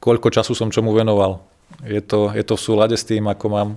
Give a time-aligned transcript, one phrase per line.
[0.00, 1.44] koľko času som čomu venoval.
[1.86, 3.68] Je to, je to v súlade s tým, ako mám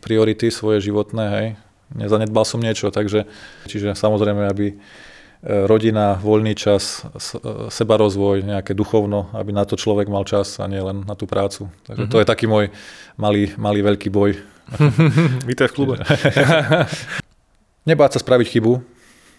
[0.00, 1.48] priority svoje životné, hej.
[1.88, 3.24] Nezanedbal som niečo, takže
[3.64, 4.74] čiže samozrejme, aby e,
[5.64, 10.68] rodina, voľný čas, e, seba rozvoj, nejaké duchovno, aby na to človek mal čas a
[10.68, 11.72] nie len na tú prácu.
[11.88, 12.12] Takže mm-hmm.
[12.12, 12.68] to je taký môj
[13.16, 14.36] malý, malý veľký boj.
[15.48, 15.94] Vítaj v klube.
[17.88, 18.72] Nebáť sa spraviť chybu,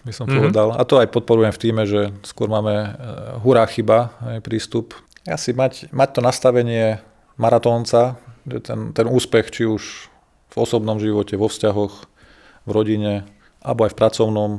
[0.09, 0.37] by som mm-hmm.
[0.41, 0.67] povedal.
[0.73, 2.89] A to aj podporujem v týme, že skôr máme e,
[3.45, 4.97] hurá chyba, aj prístup.
[5.29, 6.97] Asi mať, mať to nastavenie
[7.37, 8.17] maratónca,
[8.49, 10.09] že ten, ten úspech, či už
[10.49, 12.09] v osobnom živote, vo vzťahoch,
[12.65, 13.29] v rodine,
[13.61, 14.51] alebo aj v pracovnom,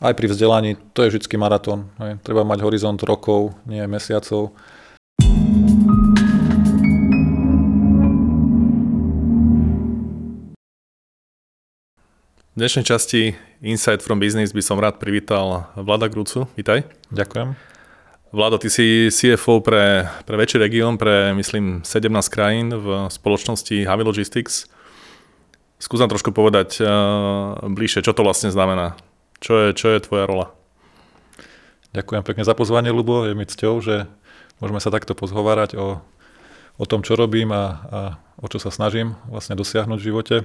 [0.00, 1.92] aj pri vzdelaní, to je vždy maratón.
[2.24, 4.56] Treba mať horizont rokov, nie mesiacov.
[12.40, 16.48] V dnešnej časti Insight from Business by som rád privítal Vlada Grúcu.
[16.56, 16.88] Vítaj.
[17.12, 17.75] Ďakujem.
[18.34, 24.02] Vlado, ty si CFO pre, pre väčší región, pre myslím 17 krajín v spoločnosti Havi
[24.02, 24.66] Logistics.
[25.78, 28.98] Skús nám trošku povedať uh, bližšie, čo to vlastne znamená.
[29.38, 30.50] Čo je, čo je tvoja rola?
[31.94, 33.22] Ďakujem pekne za pozvanie, Lubo.
[33.22, 34.10] Je mi cťou, že
[34.58, 36.02] môžeme sa takto pozhovárať o,
[36.82, 38.00] o tom, čo robím a, a
[38.42, 40.36] o čo sa snažím vlastne dosiahnuť v živote.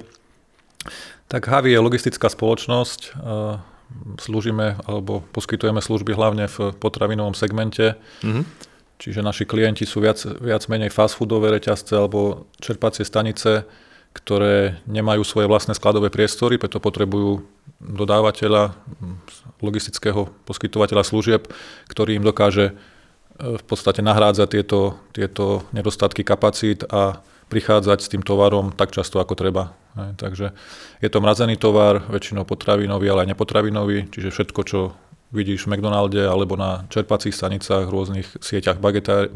[1.34, 3.18] Tak Havi je logistická spoločnosť.
[4.18, 7.96] Slúžime alebo poskytujeme služby hlavne v potravinovom segmente.
[8.26, 8.46] Mm-hmm.
[9.02, 13.66] Čiže naši klienti sú viac, viac menej fast foodové reťazce alebo čerpacie stanice,
[14.14, 17.42] ktoré nemajú svoje vlastné skladové priestory, preto potrebujú
[17.82, 18.78] dodávateľa,
[19.64, 21.50] logistického poskytovateľa služieb,
[21.90, 22.74] ktorý im dokáže e,
[23.58, 29.36] v podstate nahrádzať tieto, tieto nedostatky kapacít a prichádzať s tým tovarom tak často, ako
[29.36, 29.76] treba.
[29.94, 30.56] Takže
[31.04, 34.96] je to mrazený tovar, väčšinou potravinový, ale aj nepotravinový, čiže všetko, čo
[35.36, 38.80] vidíš v McDonalde alebo na čerpacích stanicách, rôznych sieťach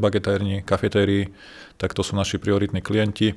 [0.00, 1.32] bagetérní, kafetérií,
[1.76, 3.36] tak to sú naši prioritní klienti.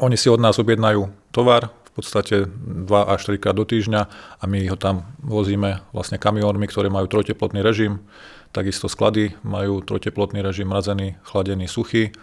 [0.00, 4.02] Oni si od nás objednajú tovar, v podstate 2 až 4 krát do týždňa
[4.40, 8.06] a my ho tam vozíme vlastne kamionmi, ktoré majú trojteplotný režim,
[8.54, 12.14] takisto sklady majú trojteplotný režim, mrazený, chladený, suchý.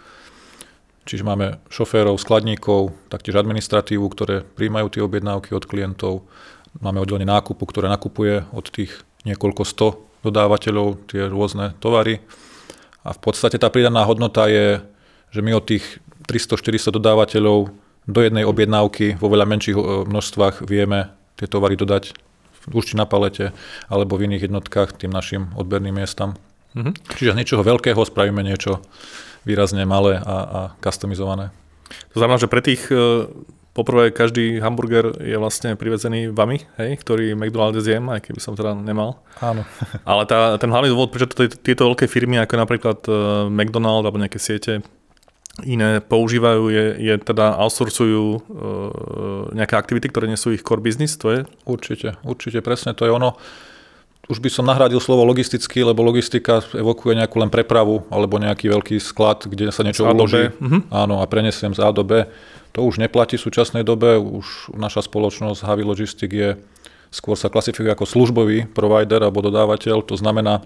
[1.08, 6.28] Čiže máme šoférov, skladníkov, taktiež administratívu, ktoré príjmajú tie objednávky od klientov.
[6.84, 8.92] Máme oddelenie nákupu, ktoré nakupuje od tých
[9.24, 12.20] niekoľko sto dodávateľov tie rôzne tovary.
[13.08, 14.84] A v podstate tá pridaná hodnota je,
[15.32, 17.72] že my od tých 300-400 dodávateľov
[18.04, 21.08] do jednej objednávky vo veľa menších e, množstvách vieme
[21.40, 22.12] tie tovary dodať
[22.68, 23.56] už či na palete
[23.88, 26.36] alebo v iných jednotkách tým našim odberným miestam.
[26.76, 26.94] Mm-hmm.
[27.16, 28.84] Čiže z niečoho veľkého spravíme niečo
[29.48, 31.48] výrazne malé a, a customizované.
[32.12, 33.24] To znamená, že pre tých e,
[33.78, 38.74] Poprvé, každý hamburger je vlastne privezený vami, hej, ktorý McDonald's zjem, aj keby som teda
[38.74, 39.22] nemal.
[39.38, 39.62] Áno.
[40.10, 43.12] Ale tá, ten hlavný dôvod, prečo to, tieto veľké firmy, ako napríklad e,
[43.46, 44.82] McDonald's alebo nejaké siete,
[45.62, 48.38] iné používajú, je, je teda outsourcujú e,
[49.54, 51.40] nejaké aktivity, ktoré nie sú ich core business, to je?
[51.62, 53.38] Určite, určite, presne, to je ono.
[54.28, 58.96] Už by som nahradil slovo logistický, lebo logistika evokuje nejakú len prepravu alebo nejaký veľký
[59.00, 60.52] sklad, kde sa niečo uloží.
[60.52, 60.84] Uh-huh.
[60.92, 62.28] Áno, a prenesiem z A do B.
[62.76, 66.60] To už neplatí v súčasnej dobe, už naša spoločnosť Havi Logistic je
[67.08, 70.60] skôr sa klasifikuje ako službový provider alebo dodávateľ, to znamená,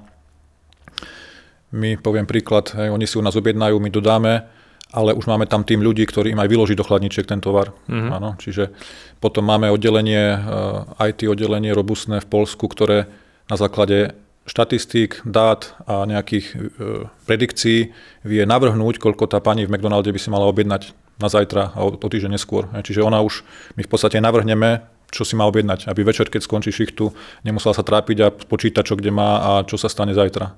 [1.73, 4.45] my poviem príklad, hej, oni si u nás objednajú, my dodáme,
[4.93, 7.73] ale už máme tam tým ľudí, ktorí im aj vyloží do chladničiek ten tovar.
[7.89, 8.11] Mm-hmm.
[8.13, 8.77] Áno, čiže
[9.25, 13.09] potom máme oddelenie, eh, IT oddelenie robustné v Polsku, ktoré
[13.51, 16.55] na základe štatistík, dát a nejakých e,
[17.31, 17.95] predikcií
[18.27, 20.91] vie navrhnúť, koľko tá pani v McDonalde by si mala objednať
[21.23, 22.67] na zajtra a o, o týždeň neskôr.
[22.83, 23.47] Čiže ona už,
[23.79, 24.83] my v podstate navrhneme,
[25.15, 27.13] čo si má objednať, aby večer, keď skončí šichtu,
[27.47, 30.57] nemusela sa trápiť a počítať, čo kde má a čo sa stane zajtra.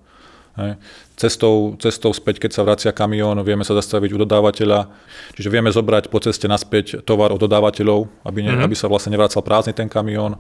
[0.55, 0.79] Hej.
[1.19, 4.87] Cestou, cestou späť, keď sa vracia kamión, vieme sa zastaviť u dodávateľa,
[5.35, 8.65] čiže vieme zobrať po ceste naspäť tovar od dodávateľov, aby, ne, mm-hmm.
[8.65, 10.39] aby sa vlastne nevracal prázdny ten kamión.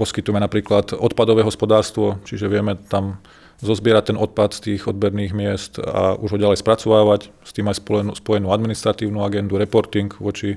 [0.00, 3.20] Poskytujeme napríklad odpadové hospodárstvo, čiže vieme tam
[3.60, 7.84] zozbierať ten odpad z tých odberných miest a už ho ďalej spracovávať, s tým aj
[7.84, 10.56] spojenú, spojenú administratívnu agendu, reporting voči,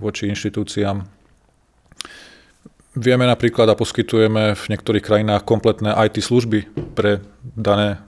[0.00, 1.04] voči inštitúciám.
[2.96, 8.00] Vieme napríklad a poskytujeme v niektorých krajinách kompletné IT služby pre dané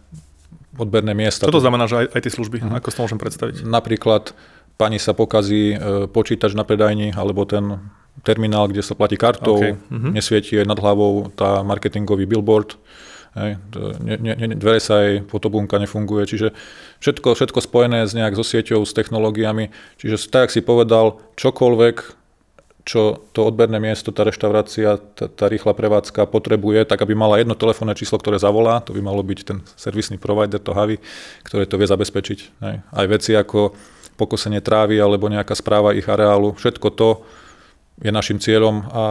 [0.80, 1.44] odberné miesta.
[1.44, 2.64] Čo to znamená, že tie služby?
[2.64, 2.80] Uh-huh.
[2.80, 3.68] Ako si to môžem predstaviť?
[3.68, 4.32] Napríklad
[4.80, 9.74] pani sa pokazí e, počítač na predajni alebo ten terminál, kde sa platí kartou, okay.
[9.76, 10.12] uh-huh.
[10.12, 12.76] nesvieti nad hlavou tá marketingový billboard,
[13.38, 13.56] hej,
[14.02, 16.48] ne, ne, ne, dvere sa aj, fotobunka nefunguje, čiže
[17.00, 22.20] všetko, všetko spojené s nejak so sieťou, s technológiami, čiže tak, si povedal, čokoľvek,
[22.80, 27.54] čo to odberné miesto, tá reštaurácia, tá, tá rýchla prevádzka potrebuje, tak aby mala jedno
[27.54, 30.98] telefónne číslo, ktoré zavolá, to by malo byť ten servisný provider, to Havi,
[31.46, 32.38] ktoré to vie zabezpečiť.
[32.64, 32.76] Hej.
[32.82, 33.76] Aj veci ako
[34.16, 37.08] pokosenie trávy alebo nejaká správa ich areálu, všetko to
[38.00, 39.04] je našim cieľom a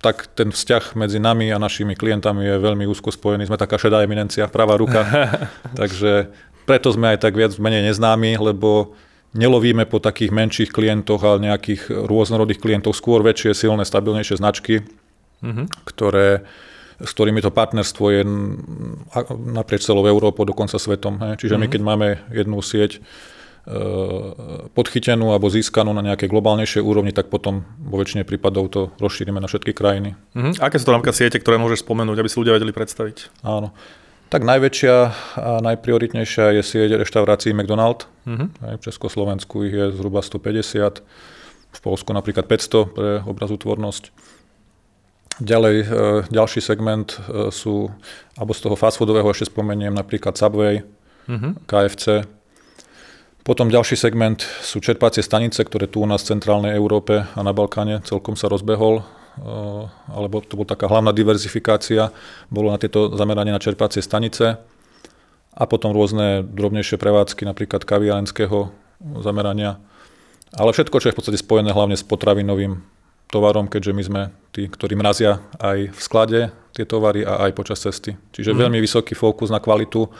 [0.00, 3.52] tak ten vzťah medzi nami a našimi klientami je veľmi úzko spojený.
[3.52, 5.04] Sme taká šedá eminencia, pravá ruka.
[5.80, 6.32] Takže
[6.64, 8.96] preto sme aj tak viac menej neznámi, lebo
[9.36, 14.88] nelovíme po takých menších klientoch, ale nejakých rôznorodých klientov, skôr väčšie, silné, stabilnejšie značky,
[15.44, 15.66] mm-hmm.
[15.84, 16.48] ktoré,
[16.96, 18.22] s ktorými to partnerstvo je
[19.52, 21.20] naprieč celou Európou, dokonca svetom.
[21.20, 21.44] He.
[21.44, 21.70] Čiže mm-hmm.
[21.70, 23.04] my keď máme jednu sieť,
[24.72, 29.46] podchytenú alebo získanú na nejakej globálnejšej úrovni, tak potom vo väčšine prípadov to rozšírime na
[29.46, 30.16] všetky krajiny.
[30.32, 30.56] Uh-huh.
[30.64, 33.44] Aké sú to napríklad siete, ktoré môžeš spomenúť, aby si ľudia vedeli predstaviť?
[33.44, 33.76] Áno.
[34.30, 34.94] Tak najväčšia
[35.36, 38.08] a najprioritnejšia je sieť reštaurácií McDonald.
[38.24, 38.48] Uh-huh.
[38.62, 41.04] v Československu ich je zhruba 150,
[41.70, 44.10] v Polsku napríklad 500 pre obrazotvornosť.
[45.40, 45.86] Ďalej, e,
[46.28, 47.88] ďalší segment e, sú,
[48.36, 50.84] alebo z toho fast foodového ešte spomeniem napríklad Subway,
[51.24, 51.56] uh-huh.
[51.64, 52.28] KFC,
[53.40, 57.56] potom ďalší segment sú čerpacie stanice, ktoré tu u nás v centrálnej Európe a na
[57.56, 62.12] Balkáne celkom sa rozbehol, eh, alebo to bola taká hlavná diverzifikácia,
[62.52, 64.60] bolo na tieto zameranie na čerpacie stanice
[65.50, 68.70] a potom rôzne drobnejšie prevádzky, napríklad kaviarenského
[69.24, 69.80] zamerania.
[70.54, 72.82] Ale všetko, čo je v podstate spojené hlavne s potravinovým
[73.30, 76.40] tovarom, keďže my sme tí, ktorí mrazia aj v sklade
[76.74, 78.18] tie tovary a aj počas cesty.
[78.34, 78.58] Čiže mm.
[78.58, 80.10] veľmi vysoký fokus na kvalitu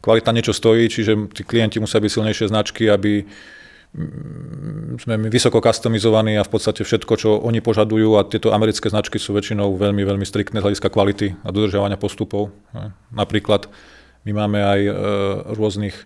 [0.00, 3.26] kvalita niečo stojí, čiže tí klienti musia byť silnejšie značky, aby
[3.94, 9.18] mm, sme vysoko customizovaní a v podstate všetko, čo oni požadujú a tieto americké značky
[9.18, 12.54] sú väčšinou veľmi, veľmi striktné z hľadiska kvality a dodržiavania postupov.
[13.10, 13.66] Napríklad
[14.26, 14.92] my máme aj e,
[15.56, 15.96] rôznych,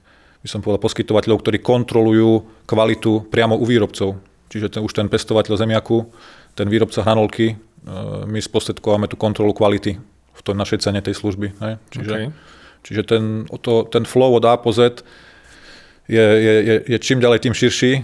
[0.41, 4.21] by som povedal, poskytovateľov, ktorí kontrolujú kvalitu priamo u výrobcov.
[4.53, 6.12] Čiže ten, už ten pestovateľ zemiaku,
[6.53, 7.56] ten výrobca hranolky, e,
[8.25, 9.97] my spostredkováme tú kontrolu kvality
[10.33, 11.61] v tej našej cene tej služby.
[11.93, 13.23] Čiže okay Čiže ten,
[13.62, 15.02] to, ten flow od A po Z
[16.11, 17.93] je, je, je, je čím ďalej tým širší.
[17.94, 18.02] E,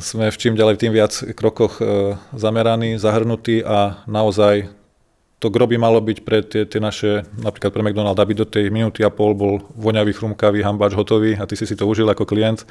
[0.00, 4.72] sme v čím ďalej tým viac krokoch e, zameraní, zahrnutí a naozaj
[5.36, 8.72] to gro by malo byť pre tie, tie naše, napríklad pre McDonald, aby do tej
[8.72, 12.24] minúty a pol bol voňavý, chrumkavý hambáč hotový a ty si si to užil ako
[12.24, 12.64] klient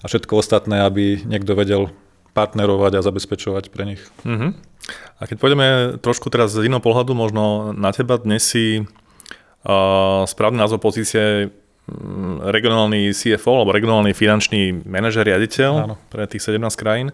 [0.00, 1.92] a všetko ostatné, aby niekto vedel
[2.32, 4.02] partnerovať a zabezpečovať pre nich.
[4.24, 4.56] Uh-huh.
[5.20, 5.68] A keď pôjdeme
[6.00, 8.84] trošku teraz z iného pohľadu, možno na teba dnes si
[10.26, 11.50] správny názov pozície
[11.90, 15.94] mm, regionálny CFO alebo regionálny finančný manažer, riaditeľ Áno.
[16.10, 17.10] pre tých 17 krajín.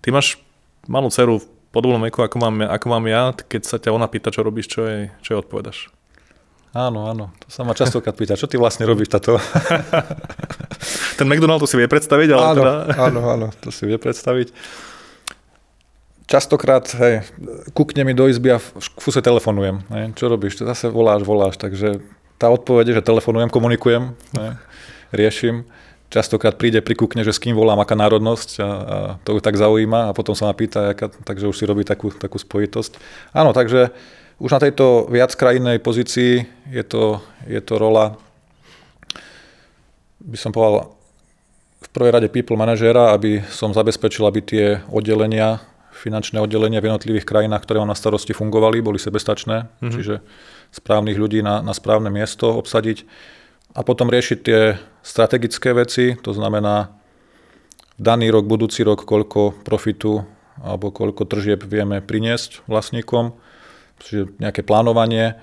[0.00, 0.40] Ty máš
[0.88, 4.32] malú dceru v podobnom veku, ako mám, ako mám ja, keď sa ťa ona pýta,
[4.32, 5.92] čo robíš, čo jej, čo jej odpovedaš?
[6.70, 7.34] Áno, áno.
[7.42, 9.42] To sa ma častokrát pýta, čo ty vlastne robíš táto?
[11.18, 12.72] Ten McDonald to si vie predstaviť, ale áno, teda...
[12.94, 14.54] áno, áno, to si vie predstaviť
[16.30, 17.26] častokrát, hej,
[17.74, 19.82] kúkne mi do izby a v fuse telefonujem.
[19.90, 20.62] Hej, čo robíš?
[20.62, 21.58] Zase voláš, voláš.
[21.58, 21.98] Takže
[22.38, 24.50] tá odpoveď je, že telefonujem, komunikujem, hej,
[25.10, 25.66] riešim.
[26.10, 28.68] Častokrát príde, prikúkne, že s kým volám, aká národnosť a, a
[29.22, 32.10] to ju tak zaujíma a potom sa ma pýta, aká, takže už si robí takú,
[32.10, 32.98] takú spojitosť.
[33.30, 33.94] Áno, takže
[34.42, 38.18] už na tejto viac krajinnej pozícii je to, je to rola,
[40.18, 40.98] by som povedal,
[41.78, 45.62] v prvej rade people manažéra, aby som zabezpečil, aby tie oddelenia
[46.00, 49.92] finančné oddelenia v jednotlivých krajinách, ktoré mám na starosti, fungovali, boli sebestačné, mm-hmm.
[49.92, 50.24] čiže
[50.72, 53.04] správnych ľudí na, na správne miesto obsadiť
[53.76, 56.90] a potom riešiť tie strategické veci, to znamená
[58.00, 60.24] daný rok, budúci rok, koľko profitu
[60.60, 63.36] alebo koľko tržieb vieme priniesť vlastníkom,
[64.00, 65.36] čiže nejaké plánovanie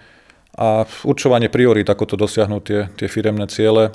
[0.57, 3.93] a určovanie priorít, ako to dosiahnuť tie, tie firemné ciele.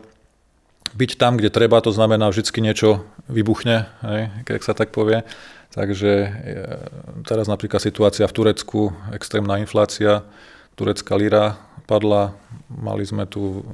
[0.93, 5.27] Byť tam, kde treba, to znamená vždy niečo vybuchne, hej, keď sa tak povie.
[5.73, 6.29] Takže e,
[7.25, 10.21] teraz napríklad situácia v Turecku, extrémna inflácia,
[10.77, 11.57] turecká lira
[11.89, 12.37] padla,
[12.69, 13.65] mali sme tu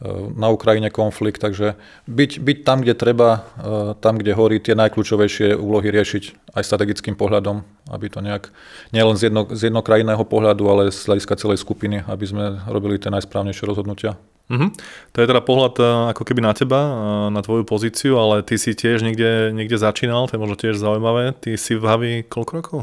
[0.00, 1.76] e, na Ukrajine konflikt, takže
[2.08, 7.12] byť, byť tam, kde treba, e, tam, kde horí, tie najkľúčovejšie úlohy riešiť aj strategickým
[7.20, 8.48] pohľadom, aby to nejak,
[8.96, 13.12] nielen z, jedno, z jednokrajinného pohľadu, ale z hľadiska celej skupiny, aby sme robili tie
[13.12, 14.16] najsprávnejšie rozhodnutia.
[14.50, 14.74] Uh-huh.
[15.14, 16.92] To je teda pohľad uh, ako keby na teba, uh,
[17.30, 21.38] na tvoju pozíciu, ale ty si tiež niekde, niekde začínal, to je možno tiež zaujímavé.
[21.38, 22.78] Ty si v Havi koľko rokov?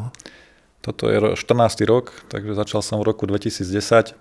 [0.79, 1.83] Toto je 14.
[1.83, 4.15] rok, takže začal som v roku 2010.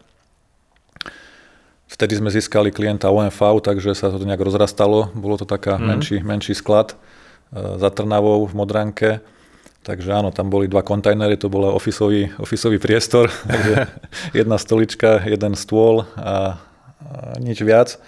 [1.87, 5.15] Vtedy sme získali klienta OMV, takže sa to nejak rozrastalo.
[5.15, 5.87] Bolo to taká uh-huh.
[5.87, 9.11] menší, menší sklad uh, za Trnavou v Modranke.
[9.87, 13.87] Takže áno, tam boli dva kontajnery, to bol ofisový, ofisový priestor, takže
[14.35, 16.59] jedna stolička, jeden stôl a
[17.41, 17.99] nič viac.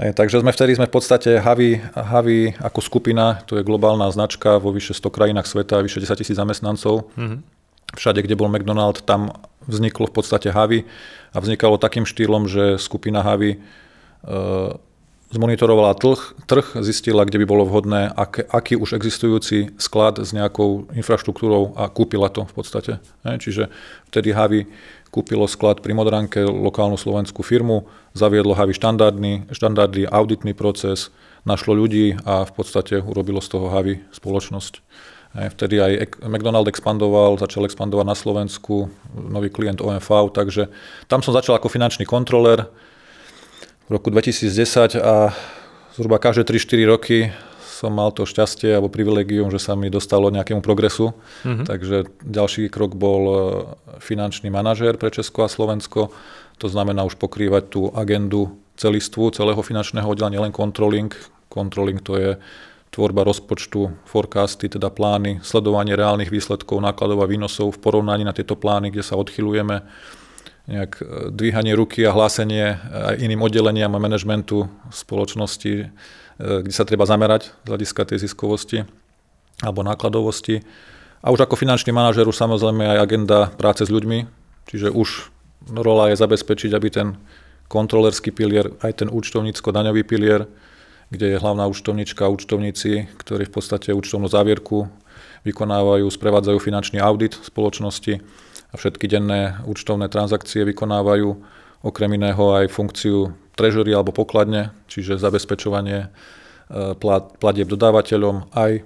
[0.00, 4.72] Takže sme vtedy sme v podstate Havi, Havi ako skupina, to je globálna značka vo
[4.72, 7.12] vyše 100 krajinách sveta, vyše 10 tisíc zamestnancov.
[7.12, 7.38] Mm-hmm.
[7.92, 9.28] Všade, kde bol McDonald, tam
[9.68, 10.88] vzniklo v podstate Havi
[11.30, 13.58] a vznikalo takým štýlom, že skupina Havi e,
[15.32, 20.86] zmonitorovala trh, trh, zistila, kde by bolo vhodné, ak, aký už existujúci sklad s nejakou
[20.92, 22.92] infraštruktúrou a kúpila to v podstate.
[23.24, 23.72] Čiže
[24.12, 24.68] vtedy Havi
[25.08, 31.08] kúpilo sklad pri Modranke, lokálnu slovenskú firmu, zaviedlo Havi štandardný, štandardný auditný proces,
[31.48, 34.84] našlo ľudí a v podstate urobilo z toho Havi spoločnosť.
[35.32, 35.92] Vtedy aj
[36.28, 40.68] McDonald expandoval, začal expandovať na Slovensku, nový klient OMV, takže
[41.08, 42.68] tam som začal ako finančný kontroler
[43.92, 45.36] roku 2010 a
[45.92, 47.18] zhruba každé 3-4 roky
[47.60, 51.18] som mal to šťastie alebo privilegium, že sa mi dostalo nejakému progresu.
[51.42, 51.66] Mm-hmm.
[51.66, 53.34] Takže ďalší krok bol e,
[53.98, 56.14] finančný manažér pre Česko a Slovensko.
[56.62, 61.10] To znamená už pokrývať tú agendu celistvu celého finančného oddelenia, nielen controlling.
[61.50, 62.30] Controlling to je
[62.94, 68.54] tvorba rozpočtu, forecasty, teda plány, sledovanie reálnych výsledkov, nákladov a výnosov v porovnaní na tieto
[68.54, 69.82] plány, kde sa odchylujeme
[70.70, 75.90] nejak e, dvíhanie ruky a hlásenie aj iným oddeleniam a manažmentu spoločnosti
[76.42, 78.82] E, kde sa treba zamerať z hľadiska tej ziskovosti
[79.62, 80.64] alebo nákladovosti.
[81.22, 84.26] A už ako finančný manažer už samozrejme aj agenda práce s ľuďmi,
[84.66, 85.30] čiže už
[85.70, 87.08] rola je zabezpečiť, aby ten
[87.70, 90.50] kontrolerský pilier, aj ten účtovnícko-daňový pilier,
[91.14, 94.90] kde je hlavná účtovníčka a účtovníci, ktorí v podstate účtovnú závierku
[95.46, 98.18] vykonávajú, sprevádzajú finančný audit spoločnosti
[98.72, 101.28] a všetky denné účtovné transakcie vykonávajú
[101.84, 106.08] okrem iného aj funkciu treasury alebo pokladne, čiže zabezpečovanie e,
[107.36, 108.80] platieb dodávateľom, aj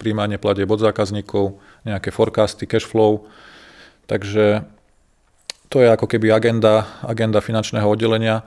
[0.00, 3.28] príjmanie platieb od zákazníkov, nejaké forecasty, cash flow.
[4.08, 4.64] Takže
[5.68, 8.46] to je ako keby agenda, agenda finančného oddelenia.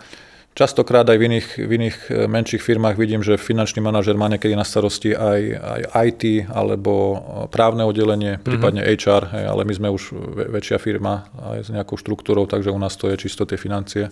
[0.51, 4.51] Častokrát aj v iných, v iných e, menších firmách vidím, že finančný manažer má niekedy
[4.51, 5.81] na starosti aj, aj
[6.11, 7.17] IT alebo e,
[7.47, 8.43] právne oddelenie, mm-hmm.
[8.43, 10.11] prípadne HR, hej, ale my sme už
[10.51, 14.11] väčšia firma aj s nejakou štruktúrou, takže u nás to je čisto tie financie.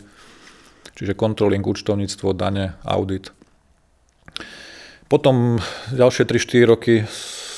[0.96, 3.36] Čiže controlling, účtovníctvo, dane, audit.
[5.12, 5.60] Potom
[5.92, 7.04] ďalšie 3-4 roky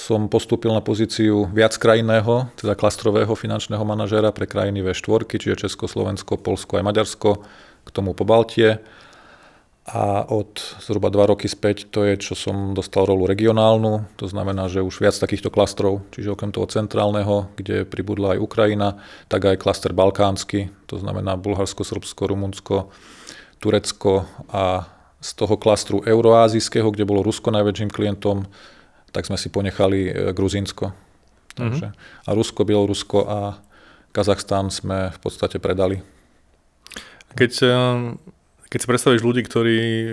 [0.02, 5.86] som postúpil na pozíciu viac krajinného, teda klastrového finančného manažéra pre krajiny V4, čiže Česko,
[5.86, 7.30] Slovensko, Polsko aj Maďarsko,
[7.86, 8.80] k tomu po Baltie.
[9.92, 14.70] A od zhruba 2 roky späť to je, čo som dostal rolu regionálnu, to znamená,
[14.70, 19.58] že už viac takýchto klastrov, čiže okrem toho centrálneho, kde pribudla aj Ukrajina, tak aj
[19.58, 22.94] klaster balkánsky, to znamená Bulharsko, Srbsko, Rumunsko,
[23.58, 24.86] Turecko a
[25.22, 28.50] z toho klastru euroázijského, kde bolo Rusko najväčším klientom,
[29.14, 30.94] tak sme si ponechali e, Gruzínsko.
[31.58, 32.26] Takže, mm-hmm.
[32.26, 33.40] A Rusko, Bielorusko a
[34.12, 36.02] Kazachstán sme v podstate predali.
[37.36, 37.52] Keď
[38.72, 40.08] keď si predstavíš ľudí, ktorí e,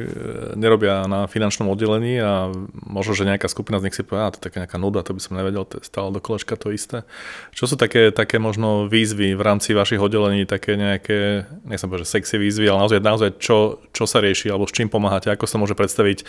[0.59, 4.51] nerobia na finančnom oddelení a možno, že nejaká skupina z nich si povie, to je
[4.51, 7.07] taká nejaká nuda, to by som nevedel, to je stále do kolečka to isté.
[7.55, 12.15] Čo sú také, také možno výzvy v rámci vašich oddelení, také nejaké, nechcem povedať, že
[12.19, 15.63] sexy výzvy, ale naozaj, naozaj čo, čo sa rieši, alebo s čím pomáhate, ako sa
[15.63, 16.27] môže predstaviť e,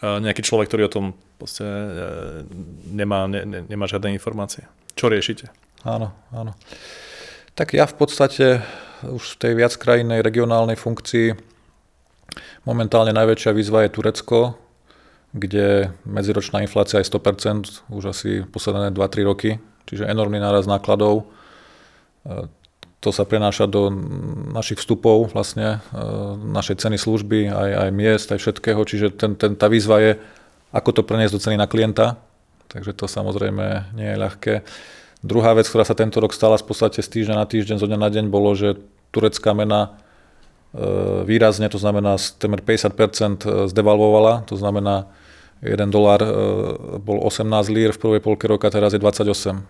[0.00, 1.04] nejaký človek, ktorý o tom
[1.36, 1.88] proste e,
[2.88, 4.64] nemá, ne, nemá žiadne informácie.
[4.96, 5.52] Čo riešite?
[5.84, 6.56] Áno, áno.
[7.52, 8.64] Tak ja v podstate
[9.10, 11.56] už v tej viackrajinnej regionálnej funkcii
[12.66, 14.58] Momentálne najväčšia výzva je Turecko,
[15.30, 19.50] kde medziročná inflácia je 100%, už asi posledné 2-3 roky,
[19.86, 21.30] čiže enormný náraz nákladov.
[22.26, 22.50] E,
[22.98, 23.92] to sa prenáša do
[24.50, 26.00] našich vstupov, vlastne, e,
[26.58, 30.12] našej ceny služby, aj, aj miest, aj všetkého, čiže ten, ten, tá výzva je,
[30.74, 32.18] ako to preniesť do ceny na klienta,
[32.66, 34.54] takže to samozrejme nie je ľahké.
[35.22, 37.98] Druhá vec, ktorá sa tento rok stala v podstate z týždňa na týždeň, zo dňa
[38.00, 38.74] na deň, bolo, že
[39.16, 39.96] turecká mena
[40.76, 45.08] E, výrazne, to znamená temer 50% e, zdevalvovala, to znamená
[45.64, 46.28] 1 dolár e,
[47.00, 49.64] bol 18 lír v prvej polke roka, teraz je 28.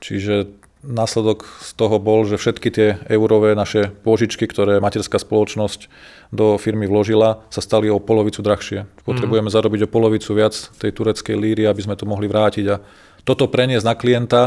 [0.00, 0.48] Čiže
[0.80, 5.90] následok z toho bol, že všetky tie eurové naše pôžičky, ktoré materská spoločnosť
[6.32, 8.88] do firmy vložila, sa stali o polovicu drahšie.
[9.04, 9.56] Potrebujeme mm.
[9.58, 12.64] zarobiť o polovicu viac tej tureckej líry, aby sme to mohli vrátiť.
[12.72, 12.80] A
[13.26, 14.42] toto preniesť na klienta,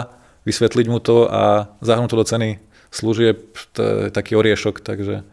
[0.50, 2.50] vysvetliť mu to a zahrnúť to do ceny
[2.92, 3.56] služieb,
[4.12, 5.24] taký oriešok, takže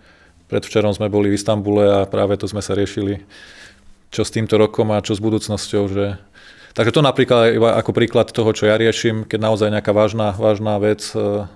[0.48, 3.20] Predvčerom sme boli v Istambule a práve to sme sa riešili,
[4.08, 5.84] čo s týmto rokom a čo s budúcnosťou.
[5.92, 6.16] Že...
[6.72, 10.80] Takže to napríklad iba ako príklad toho, čo ja riešim, keď naozaj nejaká vážna, vážna
[10.80, 11.46] vec, e, e,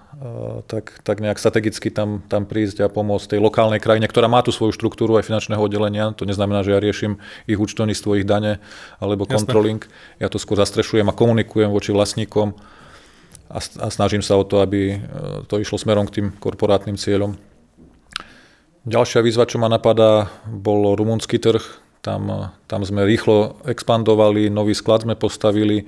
[0.68, 4.52] tak, tak nejak strategicky tam, tam prísť a pomôcť tej lokálnej krajine, ktorá má tú
[4.52, 6.12] svoju štruktúru aj finančného oddelenia.
[6.12, 7.16] To neznamená, že ja riešim
[7.49, 8.61] ich účtovníctvo, ich dane
[9.00, 9.80] alebo controlling.
[10.21, 12.52] Ja to skôr zastrešujem a komunikujem voči vlastníkom
[13.52, 14.99] a, snažím sa o to, aby e,
[15.44, 17.37] to išlo smerom k tým korporátnym cieľom.
[18.88, 21.62] Ďalšia výzva, čo ma napadá, bol rumunský trh.
[22.02, 25.87] Tam, tam sme rýchlo expandovali, nový sklad sme postavili,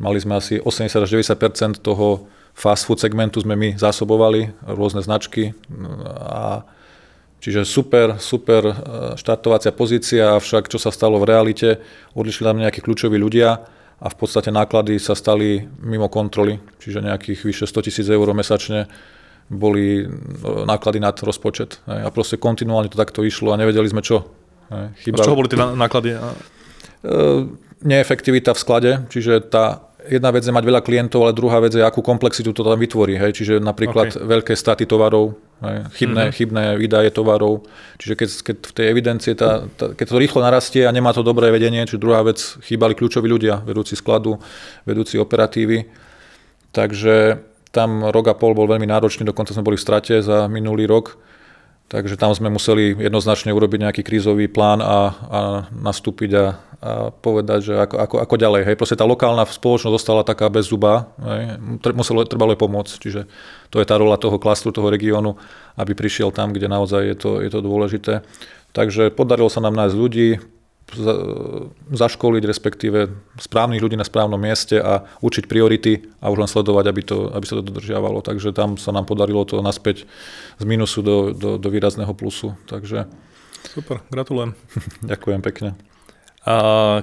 [0.00, 2.24] mali sme asi 80 až 90% toho
[2.56, 5.52] fast food segmentu sme my zásobovali, rôzne značky.
[6.16, 6.64] A
[7.44, 8.74] čiže super, super e,
[9.20, 11.82] štartovacia pozícia, avšak čo sa stalo v realite,
[12.16, 17.40] odišli tam nejakí kľúčoví ľudia a v podstate náklady sa stali mimo kontroly, čiže nejakých
[17.44, 18.88] vyše 100 tisíc eur mesačne
[19.50, 20.06] boli e,
[20.64, 21.84] náklady nad rozpočet.
[21.84, 24.30] A proste kontinuálne to takto išlo a nevedeli sme čo.
[25.04, 25.20] Chýbali.
[25.20, 26.16] Z čoho boli tie náklady?
[26.16, 26.18] E,
[27.82, 31.82] neefektivita v sklade, čiže tá jedna vec je mať veľa klientov, ale druhá vec je,
[31.84, 33.18] akú komplexitu to tam vytvorí.
[33.20, 33.42] Hej?
[33.42, 34.22] Čiže napríklad okay.
[34.22, 35.84] veľké staty tovarov, hej?
[35.96, 36.36] Chybné, mm-hmm.
[36.36, 37.68] chybné výdaje tovarov.
[38.00, 41.20] Čiže keď, keď v tej evidencie, tá, tá, keď to rýchlo narastie a nemá to
[41.20, 44.40] dobré vedenie, čiže druhá vec, chýbali kľúčoví ľudia, vedúci skladu,
[44.88, 45.90] vedúci operatívy.
[46.70, 50.90] Takže tam rok a pol bol veľmi náročný, dokonca sme boli v strate za minulý
[50.90, 51.18] rok.
[51.90, 55.40] Takže tam sme museli jednoznačne urobiť nejaký krízový plán a, a
[55.74, 56.50] nastúpiť a, a
[57.10, 58.62] povedať, že ako, ako, ako ďalej.
[58.62, 58.78] Hej.
[58.78, 61.58] Proste tá lokálna spoločnosť zostala taká bez zuba, hej.
[61.90, 62.94] Muselo, trebalo pomôcť.
[62.94, 63.26] Čiže
[63.74, 65.34] to je tá rola toho klastru, toho regiónu,
[65.74, 68.22] aby prišiel tam, kde naozaj je to, je to dôležité.
[68.70, 70.38] Takže podarilo sa nám nájsť ľudí,
[71.90, 72.98] zaškoliť, respektíve
[73.38, 77.44] správnych ľudí na správnom mieste a učiť priority a už len sledovať, aby, to, aby
[77.46, 78.22] sa to dodržiavalo.
[78.22, 80.08] Takže tam sa nám podarilo to naspäť
[80.58, 82.58] z minusu do, do, do výrazného plusu.
[82.66, 83.06] Takže...
[83.70, 84.58] Super, gratulujem.
[85.10, 85.78] Ďakujem pekne.
[86.48, 86.54] A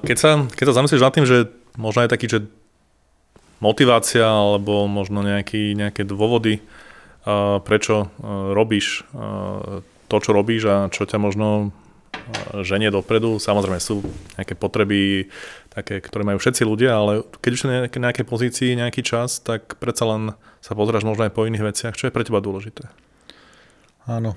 [0.01, 1.37] keď sa, keď sa zamyslíš nad tým, že
[1.77, 2.39] možno je taký, že
[3.61, 6.61] motivácia alebo možno nejaký, nejaké dôvody,
[7.65, 8.07] prečo
[8.53, 9.03] robíš
[10.07, 11.75] to, čo robíš a čo ťa možno
[12.61, 13.37] ženie dopredu.
[13.41, 14.05] Samozrejme sú
[14.37, 15.29] nejaké potreby,
[15.71, 20.09] také, ktoré majú všetci ľudia, ale keď už na nejakej pozícii nejaký čas, tak predsa
[20.09, 20.21] len
[20.61, 21.93] sa pozráš možno aj po iných veciach.
[21.93, 22.89] Čo je pre teba dôležité?
[24.09, 24.33] Áno.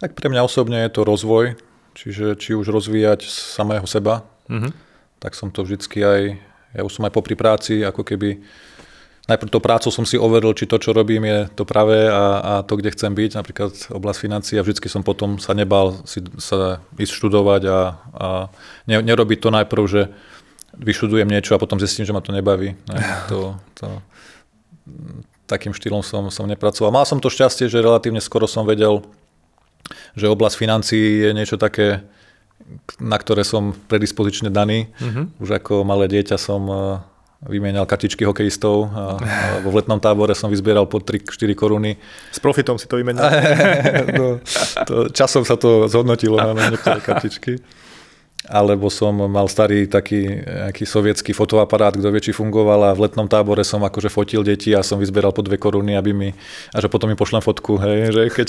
[0.00, 1.56] Tak pre mňa osobne je to rozvoj,
[1.92, 4.72] čiže či už rozvíjať samého seba, mm-hmm.
[5.20, 6.20] tak som to vždycky aj,
[6.76, 8.40] ja už som aj popri práci, ako keby
[9.28, 12.52] najprv to prácou som si overil, či to, čo robím, je to pravé a, a
[12.64, 16.80] to, kde chcem byť, napríklad oblasť financií a vždycky som potom sa nebal si, sa
[16.96, 17.78] ísť študovať a,
[18.16, 18.26] a
[18.88, 20.02] ne, nerobiť to najprv, že
[20.78, 22.78] vyštudujem niečo a potom zistím, že ma to nebaví.
[22.88, 23.86] Ne, to, to,
[25.50, 26.94] takým štýlom som, som nepracoval.
[26.94, 29.02] Mal som to šťastie, že relatívne skoro som vedel,
[30.14, 32.06] že oblasť financií je niečo také,
[33.02, 34.86] na ktoré som predispozične daný.
[35.02, 35.42] Mm-hmm.
[35.42, 36.62] Už ako malé dieťa som
[37.40, 41.96] vymienial kartičky hokejistov a, a vo letnom tábore som vyzbieral po 3-4 koruny.
[42.28, 43.24] S profitom si to vymenil?
[44.20, 44.26] no,
[44.84, 47.56] to, časom sa to zhodnotilo na niektoré kartičky.
[48.50, 53.28] Alebo som mal starý taký nejaký sovietský fotoaparát, kto vie, či fungoval a v letnom
[53.28, 56.32] tábore som akože fotil deti a som vyzbieral po dve koruny, aby mi,
[56.72, 58.48] a že potom mi pošlem fotku, hej, že keď...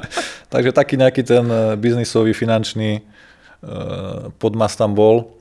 [0.54, 1.44] Takže taký nejaký ten
[1.78, 5.34] biznisový, finančný uh, podmas tam bol.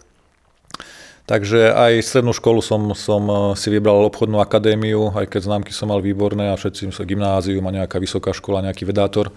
[1.23, 5.88] Takže aj strednú školu som, som eh, si vybral obchodnú akadémiu, aj keď známky som
[5.88, 9.31] mal výborné a všetci sa gymnázium a nejaká vysoká škola, nejaký vedátor.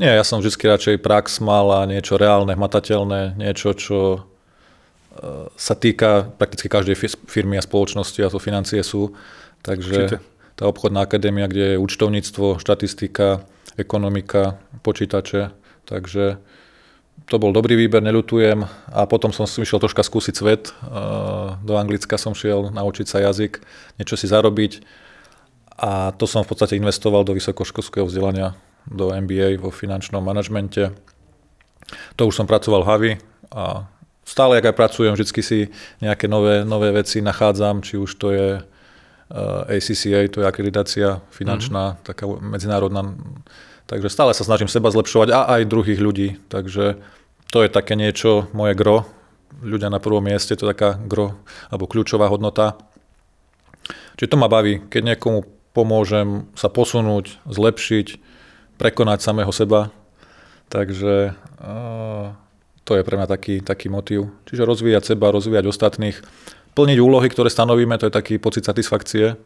[0.00, 5.74] Nie, ja som vždy radšej prax mal a niečo reálne, hmatateľné, niečo, čo eh, sa
[5.76, 6.96] týka prakticky každej
[7.28, 9.12] firmy a spoločnosti a to financie sú.
[9.60, 10.24] Takže
[10.56, 13.44] tá obchodná akadémia, kde je účtovníctvo, štatistika,
[13.76, 15.52] ekonomika, počítače.
[15.84, 16.40] Takže
[17.26, 18.62] to bol dobrý výber, neľutujem.
[18.94, 20.70] A potom som si išiel troška skúsiť svet.
[21.66, 23.58] Do Anglicka som šiel naučiť sa jazyk,
[23.98, 24.84] niečo si zarobiť.
[25.78, 28.54] A to som v podstate investoval do vysokoškolského vzdelania,
[28.86, 30.90] do MBA vo finančnom manažmente.
[32.18, 33.12] To už som pracoval v Havi
[33.54, 33.88] a
[34.26, 35.58] stále, ak aj pracujem, vždy si
[36.04, 38.48] nejaké nové, nové veci nachádzam, či už to je
[39.68, 42.04] ACCA, to je akreditácia finančná, mm-hmm.
[42.04, 43.12] taká medzinárodná
[43.88, 46.36] Takže stále sa snažím seba zlepšovať a aj druhých ľudí.
[46.52, 47.00] Takže
[47.48, 49.08] to je také niečo, moje gro.
[49.64, 51.40] Ľudia na prvom mieste, to je taká gro
[51.72, 52.76] alebo kľúčová hodnota.
[54.20, 58.20] Čiže to ma baví, keď niekomu pomôžem sa posunúť, zlepšiť,
[58.76, 59.88] prekonať samého seba.
[60.68, 61.32] Takže
[62.84, 64.28] to je pre mňa taký, taký motiv.
[64.52, 66.20] Čiže rozvíjať seba, rozvíjať ostatných,
[66.76, 69.40] plniť úlohy, ktoré stanovíme, to je taký pocit satisfakcie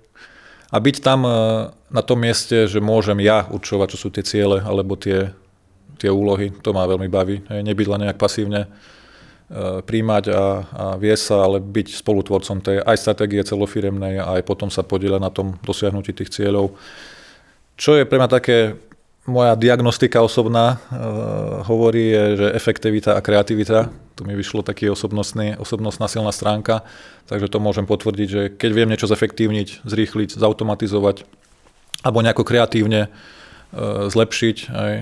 [0.73, 1.33] a byť tam e,
[1.69, 5.29] na tom mieste, že môžem ja určovať, čo sú tie ciele alebo tie,
[6.01, 7.45] tie úlohy, to ma veľmi baví.
[7.45, 8.69] Nebyť len nejak pasívne e,
[9.85, 14.73] príjmať a, a viesť sa, ale byť spolutvorcom tej aj stratégie celofiremnej a aj potom
[14.73, 16.73] sa podieľať na tom dosiahnutí tých cieľov.
[17.77, 18.81] Čo je pre mňa také
[19.27, 25.57] moja diagnostika osobná uh, hovorí, je, že efektivita a kreativita, tu mi vyšlo taký osobnostný,
[25.57, 26.83] osobnostná silná stránka,
[27.31, 31.25] takže to môžem potvrdiť, že keď viem niečo zefektívniť, zrýchliť, zautomatizovať
[32.03, 33.09] alebo nejako kreatívne
[34.11, 34.57] zlepšiť.
[34.69, 34.95] Aj,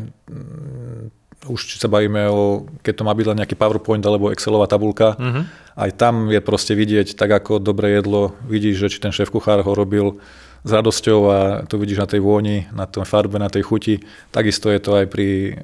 [1.49, 5.17] už či sa bavíme o, keď to má byť len nejaký PowerPoint alebo Excelová tabulka,
[5.17, 5.49] uh-huh.
[5.81, 9.65] aj tam je proste vidieť, tak ako dobré jedlo, vidíš, že či ten šéf kuchár
[9.65, 10.21] ho robil
[10.61, 14.05] s radosťou a to vidíš na tej vôni, na tom farbe, na tej chuti.
[14.29, 15.62] Takisto je to aj pri e,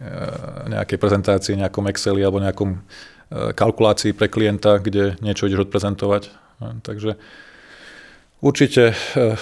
[0.73, 2.79] nejakej prezentácii, nejakom Exceli alebo nejakom e,
[3.53, 6.33] kalkulácii pre klienta, kde niečo ideš odprezentovať.
[6.65, 7.21] No, takže
[8.41, 9.37] určite e,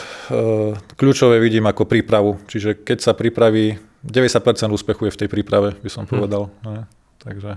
[0.98, 2.42] kľúčové vidím ako prípravu.
[2.50, 6.10] Čiže keď sa pripraví 90% úspechu je v tej príprave, by som hm.
[6.10, 6.50] povedal.
[6.66, 6.66] Hm.
[6.66, 6.82] Ne?
[7.22, 7.50] Takže...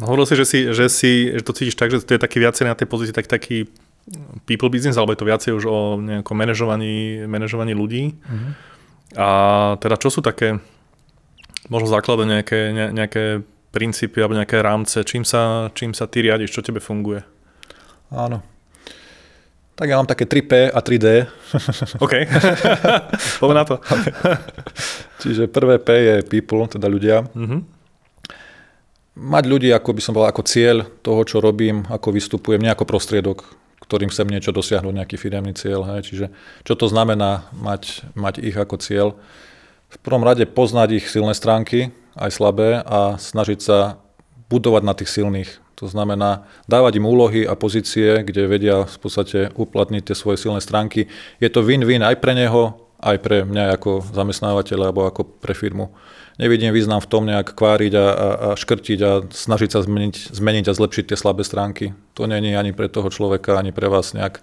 [0.00, 2.40] No, hovoril si že, si, že si, že to cítiš tak, že to je taký
[2.40, 3.68] viacej na tej pozícii, tak, taký
[4.46, 8.18] people business, alebo je to viacej už o nejakom manažovaní, manažovaní ľudí.
[8.18, 8.52] Uh-huh.
[9.14, 9.28] A
[9.78, 10.58] teda čo sú také
[11.70, 16.52] možno základné nejaké, ne, nejaké princípy alebo nejaké rámce, čím sa, čím sa ty riadiš,
[16.52, 17.22] čo tebe funguje?
[18.12, 18.44] Áno.
[19.72, 21.06] Tak ja mám také 3P a 3D.
[22.04, 22.14] OK,
[23.40, 23.80] poďme na to.
[25.24, 27.24] Čiže prvé P je people, teda ľudia.
[27.32, 27.60] Mm-hmm.
[29.12, 32.84] Mať ľudí, ako by som povedal, ako cieľ toho, čo robím, ako vystupujem, nie ako
[32.84, 33.61] prostriedok,
[33.92, 35.84] ktorým chcem niečo dosiahnuť, nejaký firemný cieľ.
[35.84, 36.08] Hej.
[36.08, 36.26] Čiže
[36.64, 39.20] čo to znamená mať, mať ich ako cieľ?
[39.92, 44.00] V prvom rade poznať ich silné stránky, aj slabé a snažiť sa
[44.48, 45.60] budovať na tých silných.
[45.76, 50.64] To znamená dávať im úlohy a pozície, kde vedia v podstate uplatniť tie svoje silné
[50.64, 51.12] stránky.
[51.36, 55.90] Je to win-win aj pre neho, aj pre mňa ako zamestnávateľa alebo ako pre firmu.
[56.40, 60.64] Nevidím význam v tom nejak kváriť a, a, a škrtiť a snažiť sa zmeniť, zmeniť
[60.70, 61.92] a zlepšiť tie slabé stránky.
[62.16, 64.40] To je ani pre toho človeka, ani pre vás nejak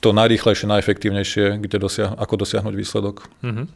[0.00, 3.26] to najrýchlejšie, najefektívnejšie, kde dosiah- ako dosiahnuť výsledok.
[3.42, 3.66] Mm-hmm.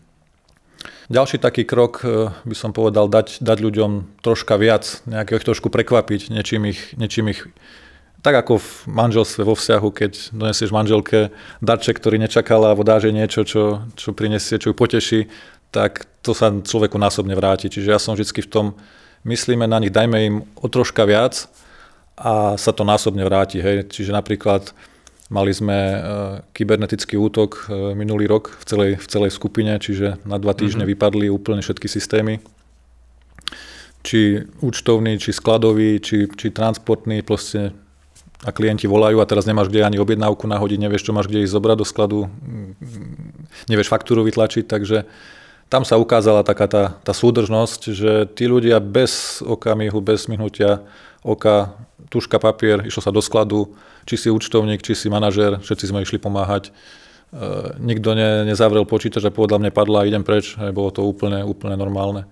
[1.10, 5.70] Ďalší taký krok e, by som povedal, dať, dať ľuďom troška viac, nejakého ich trošku
[5.70, 7.46] prekvapiť, niečím ich, niečím ich
[8.22, 13.42] tak ako v manželstve, vo vzťahu, keď donesieš manželke darček, ktorý nečakala, alebo dáže niečo,
[13.42, 15.26] čo, čo prinesie, čo ju poteší,
[15.74, 17.66] tak to sa človeku násobne vráti.
[17.66, 18.66] Čiže ja som vždy v tom,
[19.26, 21.50] myslíme na nich, dajme im o troška viac
[22.14, 23.58] a sa to násobne vráti.
[23.58, 23.90] Hej.
[23.90, 24.70] Čiže napríklad
[25.32, 25.98] Mali sme e,
[26.52, 30.92] kybernetický útok e, minulý rok v celej, v celej skupine, čiže na dva týždne mm-hmm.
[30.92, 32.44] vypadli úplne všetky systémy.
[34.04, 37.72] Či účtovný, či skladový, či, či transportný, proste
[38.42, 41.54] a klienti volajú a teraz nemáš kde ani objednávku nahodiť, nevieš, čo máš kde ísť
[41.54, 42.18] zobrať do skladu,
[43.70, 45.06] nevieš faktúru vytlačiť, takže
[45.70, 50.84] tam sa ukázala taká tá, tá súdržnosť, že tí ľudia bez okamihu, bez minutia
[51.24, 51.72] oka,
[52.12, 53.72] tuška, papier, išlo sa do skladu,
[54.04, 56.68] či si účtovník, či si manažer, všetci sme išli pomáhať.
[56.68, 56.70] E,
[57.80, 60.58] nikto ne, nezavrel počítač a povedal, mne padla idem preč.
[60.76, 62.28] Bolo to úplne, úplne normálne.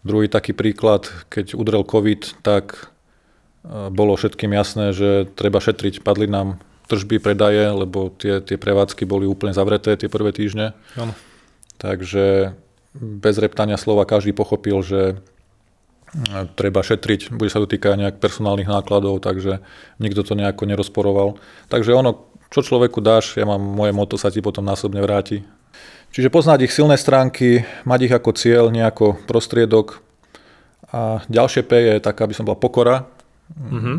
[0.00, 2.88] Druhý taký príklad, keď udrel COVID, tak
[3.68, 6.00] bolo všetkým jasné, že treba šetriť.
[6.00, 10.74] Padli nám tržby, predaje, lebo tie, tie prevádzky boli úplne zavreté tie prvé týždne.
[10.98, 11.14] Ano.
[11.78, 12.56] Takže
[12.98, 15.00] bez reptania slova každý pochopil, že
[16.58, 19.62] treba šetriť, bude sa dotýkať nejak personálnych nákladov, takže
[20.02, 21.38] nikto to nejako nerozporoval.
[21.70, 25.46] Takže ono, čo človeku dáš, ja mám moje moto, sa ti potom násobne vráti.
[26.10, 30.02] Čiže poznať ich silné stránky, mať ich ako cieľ, nejako prostriedok.
[30.90, 33.06] A ďalšie P je taká, aby som bola pokora.
[33.50, 33.96] Mm-hmm.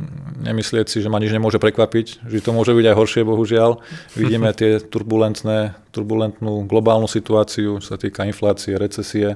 [0.48, 3.84] Nemyslieť si, že ma nič nemôže prekvapiť, že to môže byť aj horšie, bohužiaľ.
[4.16, 9.36] Vidíme tie turbulentné, turbulentnú globálnu situáciu, čo sa týka inflácie, recesie,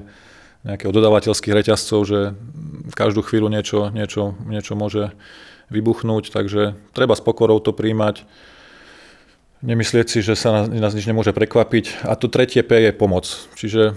[0.66, 2.18] nejakého dodávateľských reťazcov, že
[2.98, 5.14] každú chvíľu niečo, niečo, niečo môže
[5.70, 8.26] vybuchnúť, takže treba s pokorou to príjmať,
[9.62, 12.06] nemyslieť si, že sa nás nič nemôže prekvapiť.
[12.06, 13.26] A tu tretie P je pomoc.
[13.54, 13.94] Čiže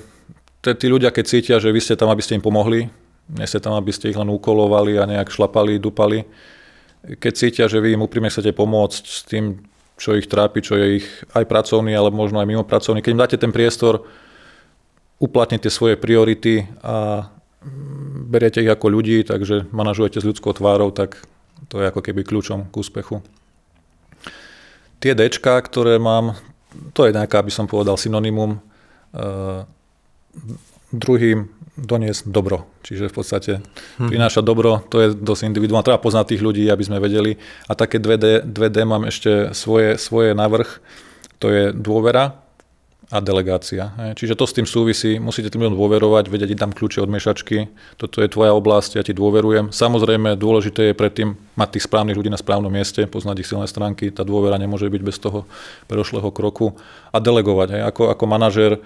[0.62, 2.90] tí ľudia, keď cítia, že vy ste tam, aby ste im pomohli,
[3.30, 6.26] nie ste tam, aby ste ich len ukolovali a nejak šlapali, dupali,
[7.06, 9.64] keď cítia, že vy im úprimne chcete pomôcť s tým,
[10.00, 13.22] čo ich trápi, čo je ich aj pracovný, ale možno aj mimo pracovný, keď im
[13.22, 14.04] dáte ten priestor,
[15.20, 17.28] uplatniť tie svoje priority a
[18.24, 21.20] beriete ich ako ľudí, takže manažujete s ľudskou tvárou, tak
[21.68, 23.20] to je ako keby kľúčom k úspechu.
[25.04, 26.40] Tie D, ktoré mám,
[26.96, 28.64] to je nejaká, by som povedal, synonymum.
[29.12, 29.68] Uh,
[30.92, 32.68] druhým doniesť dobro.
[32.84, 33.52] Čiže v podstate
[34.00, 34.10] mhm.
[34.12, 35.88] prinášať dobro, to je dosť individuálne.
[35.88, 37.40] Treba poznať tých ľudí, aby sme vedeli.
[37.68, 40.68] A také 2D, 2D mám ešte svoje, svoje navrh.
[41.40, 42.36] To je dôvera,
[43.10, 43.90] a delegácia.
[44.14, 47.66] Čiže to s tým súvisí, musíte tým ľuďom dôverovať, vedieť tam kľúče od miešačky,
[47.98, 49.74] toto je tvoja oblasť, ja ti dôverujem.
[49.74, 54.14] Samozrejme, dôležité je predtým mať tých správnych ľudí na správnom mieste, poznať ich silné stránky,
[54.14, 55.50] tá dôvera nemôže byť bez toho
[55.90, 56.78] predošlého kroku
[57.10, 57.82] a delegovať.
[57.90, 58.78] Ako, ako manažér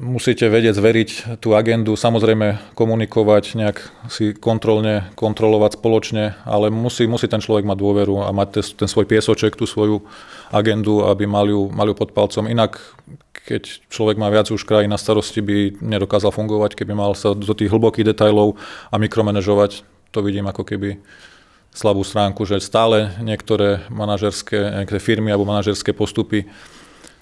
[0.00, 1.10] musíte vedieť zveriť
[1.44, 3.76] tú agendu, samozrejme komunikovať, nejak
[4.08, 9.04] si kontrolne kontrolovať spoločne, ale musí, musí ten človek mať dôveru a mať ten svoj
[9.04, 10.00] piesoček, tú svoju
[10.48, 12.48] agendu, aby mal ju, mal ju pod palcom.
[12.48, 12.80] Inak,
[13.44, 17.52] keď človek má viac už krajín na starosti, by nedokázal fungovať, keby mal sa do
[17.52, 18.56] tých hlbokých detajlov
[18.88, 19.84] a mikromanežovať.
[20.16, 20.96] To vidím ako keby
[21.76, 26.48] slabú stránku, že stále niektoré manažerské niektoré firmy alebo manažerské postupy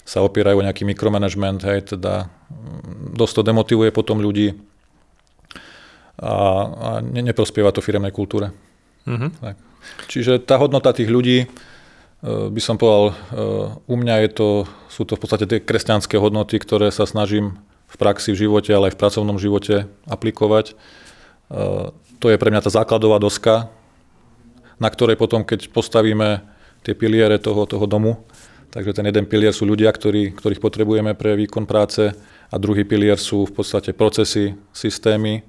[0.05, 2.29] sa opierajú o nejaký mikromanagement, hej, teda
[3.15, 4.53] dosť to demotivuje potom ľudí
[6.19, 6.33] a,
[6.69, 8.55] a ne, neprospieva to firemnej kultúre.
[9.05, 9.29] Mm-hmm.
[9.41, 9.55] Tak.
[10.09, 11.47] Čiže tá hodnota tých ľudí, e,
[12.25, 13.13] by som povedal, e,
[13.85, 14.49] u mňa je to,
[14.89, 18.89] sú to v podstate tie kresťanské hodnoty, ktoré sa snažím v praxi, v živote, ale
[18.89, 20.71] aj v pracovnom živote aplikovať.
[20.71, 20.73] E,
[22.17, 23.69] to je pre mňa tá základová doska,
[24.79, 26.41] na ktorej potom, keď postavíme
[26.81, 28.23] tie piliere toho, toho domu,
[28.75, 32.11] Takže ten jeden pilier sú ľudia, ktorí, ktorých potrebujeme pre výkon práce
[32.49, 35.41] a druhý pilier sú v podstate procesy, systémy.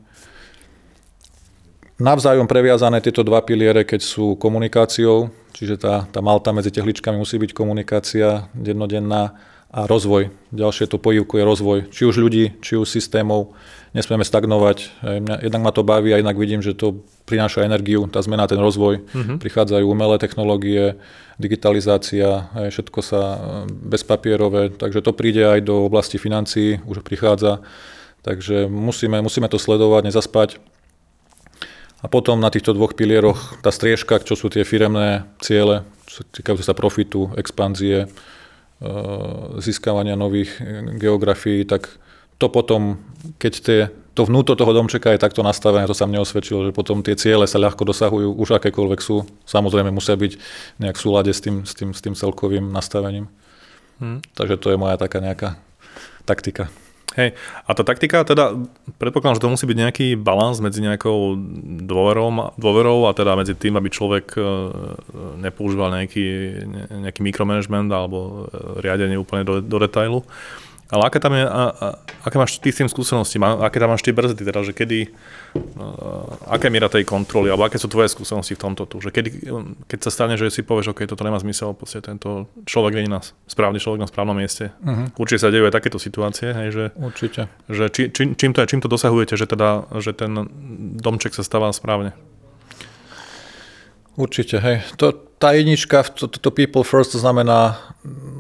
[1.97, 7.41] Navzájom previazané tieto dva piliere, keď sú komunikáciou, čiže tá, tá malta medzi tehličkami musí
[7.41, 9.33] byť komunikácia dennodenná
[9.71, 10.31] a rozvoj.
[10.55, 13.53] Ďalšie to pojivku je rozvoj, či už ľudí, či už systémov.
[13.93, 15.03] Nesmieme stagnovať.
[15.43, 19.03] Jednak ma to baví a jednak vidím, že to prináša energiu, tá zmena, ten rozvoj.
[19.03, 19.37] Uh-huh.
[19.41, 21.01] Prichádzajú umelé technológie,
[21.41, 27.61] digitalizácia, všetko sa e, bezpapierové, takže to príde aj do oblasti financií, už prichádza.
[28.25, 30.51] Takže musíme, musíme to sledovať, nezaspať.
[32.05, 36.77] A potom na týchto dvoch pilieroch tá striežka, čo sú tie firemné ciele, týkajú sa
[36.77, 38.09] profitu, expanzie,
[39.57, 40.61] získavania nových
[41.01, 41.89] geografií, tak
[42.37, 43.01] to potom,
[43.41, 43.81] keď tie,
[44.12, 47.49] to vnútro toho domčeka je takto nastavené, to sa mne osvedčilo, že potom tie ciele
[47.49, 49.25] sa ľahko dosahujú, už akékoľvek sú.
[49.49, 50.33] Samozrejme musia byť
[50.77, 53.33] nejak v súlade s tým, s tým, s tým celkovým nastavením.
[53.97, 54.21] Hmm.
[54.37, 55.57] Takže to je moja taká nejaká
[56.29, 56.69] taktika.
[57.17, 57.33] Hej,
[57.65, 58.53] a tá taktika, teda
[59.01, 61.33] predpokladám, že to musí byť nejaký balans medzi nejakou
[61.89, 64.41] dôverou, dôverou a teda medzi tým, aby človek e,
[65.41, 66.27] nepoužíval nejaký,
[67.09, 70.29] nejaký mikromanagement alebo e, riadenie úplne do, do detailu.
[70.87, 71.87] Ale aké tam je, a, a,
[72.22, 75.11] aké máš ty s tým skúsenosti, aké tam máš tie brzdy, teda, že kedy,
[75.59, 79.51] uh, aké miera tej kontroly, alebo aké sú tvoje skúsenosti v tomto tu, že kedy,
[79.90, 83.18] keď sa stane, že si povieš, OK, toto nemá zmysel, podstate tento človek je na
[83.51, 84.70] správny človek na správnom mieste.
[84.79, 85.11] Uh-huh.
[85.18, 87.51] Určite sa dejú aj takéto situácie, hej, že, Určite.
[87.66, 90.31] že či, či, čím, to je, čím to dosahujete, že, teda, že ten
[91.03, 92.14] domček sa stáva správne?
[94.14, 94.87] Určite, hej.
[95.03, 97.77] To, tá jednička, to, to, to people first, to znamená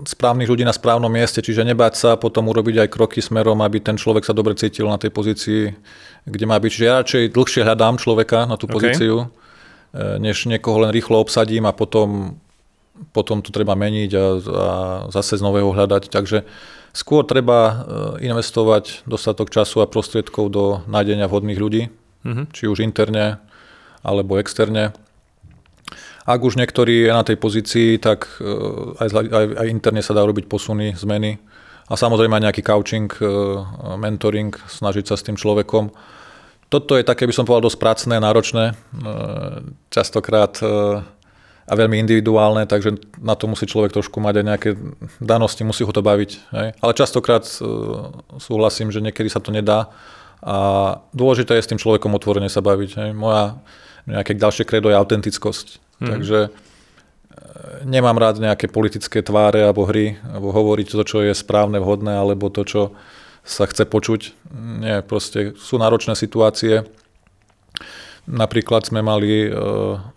[0.08, 4.00] správnych ľudí na správnom mieste, čiže nebáť sa potom urobiť aj kroky smerom, aby ten
[4.00, 5.76] človek sa dobre cítil na tej pozícii,
[6.24, 6.70] kde má byť.
[6.72, 8.74] Čiže ja radšej dlhšie hľadám človeka na tú okay.
[8.80, 9.26] pozíciu, e,
[10.22, 12.40] než niekoho len rýchlo obsadím a potom,
[13.12, 14.24] potom to treba meniť a, a
[15.12, 16.08] zase z nového hľadať.
[16.08, 16.48] Takže
[16.96, 17.74] skôr treba e,
[18.24, 21.82] investovať dostatok času a prostriedkov do nájdenia vhodných ľudí,
[22.24, 22.56] mm-hmm.
[22.56, 23.36] či už interne
[24.00, 24.96] alebo externe
[26.26, 28.50] ak už niektorý je na tej pozícii, tak e,
[28.98, 31.38] aj, aj, aj interne sa dá robiť posuny, zmeny.
[31.86, 33.26] A samozrejme aj nejaký coaching, e,
[33.94, 35.94] mentoring, snažiť sa s tým človekom.
[36.66, 38.74] Toto je také, by som povedal, dosť pracné, náročné, e,
[39.94, 40.58] častokrát
[41.66, 44.70] a veľmi individuálne, takže na to musí človek trošku mať aj nejaké
[45.18, 46.30] danosti, musí ho to baviť.
[46.54, 46.68] Hej?
[46.78, 47.42] Ale častokrát
[48.38, 49.90] súhlasím, že niekedy sa to nedá
[50.46, 50.56] a
[51.10, 52.90] dôležité je s tým človekom otvorene sa baviť.
[53.02, 53.10] Hej?
[53.18, 53.58] Moja
[54.06, 55.82] nejaké ďalšie kredo je autentickosť.
[56.00, 56.08] Mm.
[56.12, 56.50] Takže e,
[57.88, 62.52] nemám rád nejaké politické tváre alebo hry, alebo hovoriť to, čo je správne, vhodné, alebo
[62.52, 62.82] to, čo
[63.46, 64.20] sa chce počuť.
[64.82, 66.82] Nie, proste sú náročné situácie.
[68.26, 69.50] Napríklad sme mali e,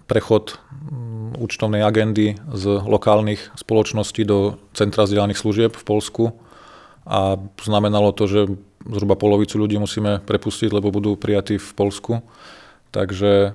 [0.09, 6.33] prechod mm, účtovnej agendy z lokálnych spoločností do Centra zdieľaných služieb v Polsku
[7.05, 8.41] a znamenalo to, že
[8.85, 12.25] zhruba polovicu ľudí musíme prepustiť, lebo budú prijatí v Polsku.
[12.89, 13.53] Takže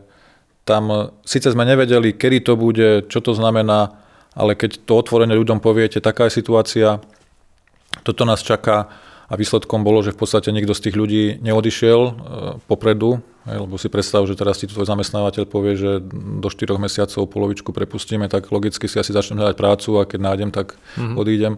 [0.64, 3.94] tam e, síce sme nevedeli, kedy to bude, čo to znamená,
[4.34, 6.98] ale keď to otvorene ľuďom poviete, taká je situácia,
[8.02, 8.90] toto nás čaká
[9.24, 12.12] a výsledkom bolo, že v podstate nikto z tých ľudí neodišiel e,
[12.68, 16.00] popredu, lebo si predstav, že teraz ti tvoj zamestnávateľ povie, že
[16.40, 20.50] do 4 mesiacov polovičku prepustíme, tak logicky si asi začnem hľadať prácu a keď nájdem,
[20.52, 21.16] tak mm-hmm.
[21.20, 21.54] odídem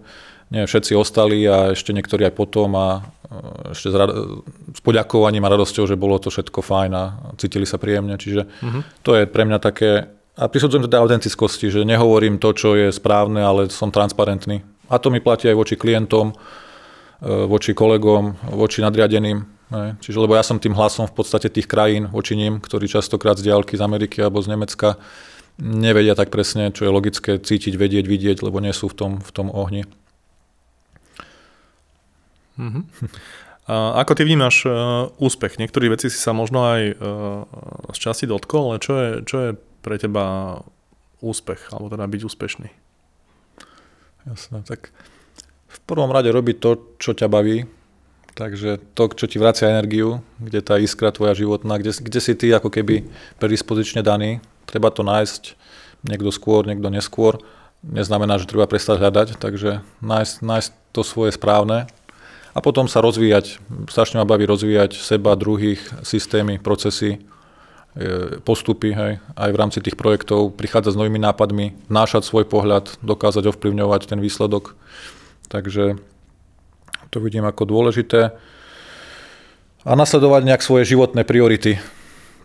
[0.47, 4.15] nie, všetci ostali a ešte niektorí aj potom a e, ešte s, rad-
[4.71, 7.05] s poďakovaním a radosťou, že bolo to všetko fajn a
[7.35, 8.15] cítili sa príjemne.
[8.15, 8.83] Čiže uh-huh.
[9.03, 10.07] to je pre mňa také,
[10.39, 14.63] a prisudzujem teda autentickosti, že nehovorím to, čo je správne, ale som transparentný.
[14.87, 16.35] A to mi platí aj voči klientom, e,
[17.51, 19.59] voči kolegom, voči nadriadeným.
[19.99, 23.51] Čiže lebo ja som tým hlasom v podstate tých krajín voči ním, ktorí častokrát z
[23.51, 24.95] diálky z Ameriky alebo z Nemecka
[25.59, 29.31] nevedia tak presne, čo je logické cítiť, vedieť, vidieť, lebo nie sú v tom, v
[29.33, 29.89] tom ohni.
[32.57, 32.85] Uh-huh.
[33.66, 35.59] A ako ty vnímaš uh, úspech?
[35.59, 36.97] Niektorí veci si sa možno aj uh,
[37.90, 39.51] z časti dotkol, ale čo je, čo je
[39.83, 40.59] pre teba
[41.19, 42.69] úspech, alebo teda byť úspešný?
[44.27, 44.95] Jasné, tak
[45.66, 47.66] v prvom rade robiť to, čo ťa baví,
[48.38, 52.55] takže to, čo ti vracia energiu, kde tá iskra tvoja životná, kde, kde si ty
[52.55, 53.07] ako keby
[53.42, 55.59] predispozične daný, treba to nájsť,
[56.07, 57.42] niekto skôr, niekto neskôr,
[57.83, 61.90] neznamená, že treba prestať hľadať, takže nájsť, nájsť to svoje správne
[62.57, 63.61] a potom sa rozvíjať.
[63.92, 67.21] Strašne ma baví rozvíjať seba, druhých, systémy, procesy,
[67.92, 72.97] e, postupy, hej, aj v rámci tých projektov, prichádzať s novými nápadmi, nášať svoj pohľad,
[73.05, 74.73] dokázať ovplyvňovať ten výsledok.
[75.53, 76.01] Takže
[77.12, 78.33] to vidím ako dôležité.
[79.87, 81.77] A nasledovať nejak svoje životné priority.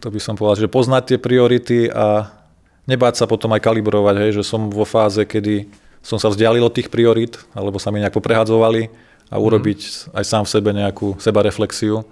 [0.04, 2.36] To by som povedal, že poznať tie priority a
[2.84, 5.71] nebáť sa potom aj kalibrovať, hej, že som vo fáze, kedy
[6.04, 10.44] som sa vzdialil od tých priorit, alebo sa mi nejak poprehadzovali a urobiť aj sám
[10.44, 12.04] v sebe nejakú sebareflexiu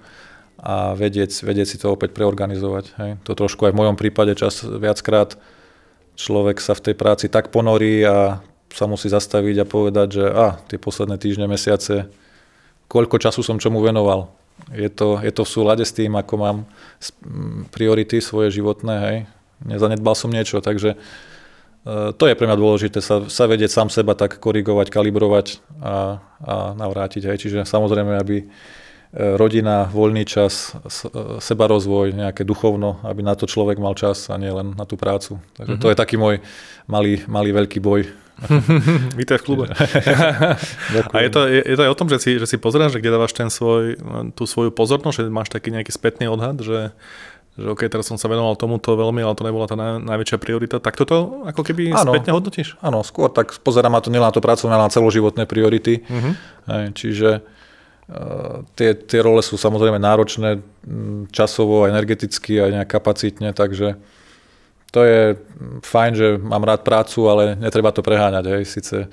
[0.60, 2.86] a vedieť, vedieť si to opäť preorganizovať.
[2.96, 3.12] Hej.
[3.28, 5.36] To trošku aj v mojom prípade čas viackrát
[6.16, 10.60] človek sa v tej práci tak ponorí a sa musí zastaviť a povedať, že a,
[10.68, 12.12] tie posledné týždne, mesiace,
[12.92, 14.32] koľko času som čomu venoval.
[14.76, 16.58] Je to, je to v súlade s tým, ako mám
[17.72, 19.18] priority svoje životné, hej.
[19.64, 21.00] Nezanedbal som niečo, takže
[21.88, 26.56] to je pre mňa dôležité, sa, sa vedieť sám seba tak korigovať, kalibrovať a, a
[26.76, 27.32] navrátiť.
[27.32, 27.48] Hej.
[27.48, 28.46] Čiže samozrejme, aby e,
[29.40, 34.36] rodina, voľný čas, e, seba rozvoj, nejaké duchovno, aby na to človek mal čas a
[34.36, 35.40] nie len na tú prácu.
[35.56, 35.84] Takže mm-hmm.
[35.88, 36.44] to je taký môj
[36.84, 38.12] malý, malý veľký boj.
[39.20, 39.66] Vítaj v klube.
[41.16, 43.00] a je to, je, je to aj o tom, že si, že si pozeráš, že
[43.04, 44.00] kde dávaš ten svoj,
[44.36, 46.96] tú svoju pozornosť, že máš taký nejaký spätný odhad, že
[47.60, 50.80] že OK, teraz som sa venoval tomuto veľmi, ale to nebola tá naj, najväčšia priorita.
[50.80, 52.80] Tak toto ako keby ano, spätne hodnotíš?
[52.80, 56.08] Áno, skôr tak pozerám na to nielen na to pracovné, ale na celoživotné priority.
[56.08, 56.34] Uh-huh.
[56.72, 60.64] Hej, čiže uh, tie, tie role sú samozrejme náročné
[61.36, 64.00] časovo, energeticky a nejak kapacitne, takže
[64.90, 65.38] to je
[65.86, 68.46] fajn, že mám rád prácu, ale netreba to preháňať.
[68.50, 68.64] Hej.
[68.66, 69.08] Sice e,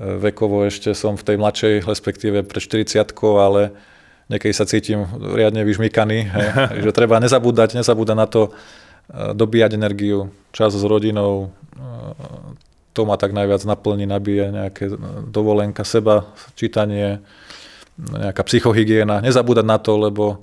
[0.00, 3.04] vekovo ešte som v tej mladšej, respektíve pre 40
[3.36, 3.76] ale
[4.30, 6.48] niekedy sa cítim riadne vyžmykaný, hej,
[6.86, 8.54] že treba nezabúdať, nezabúdať na to,
[9.10, 11.82] e, dobíjať energiu, čas s rodinou, e,
[12.94, 14.84] to ma tak najviac naplní, nabije nejaké
[15.30, 17.22] dovolenka seba, čítanie,
[17.98, 19.22] nejaká psychohygiena.
[19.22, 20.42] Nezabúdať na to, lebo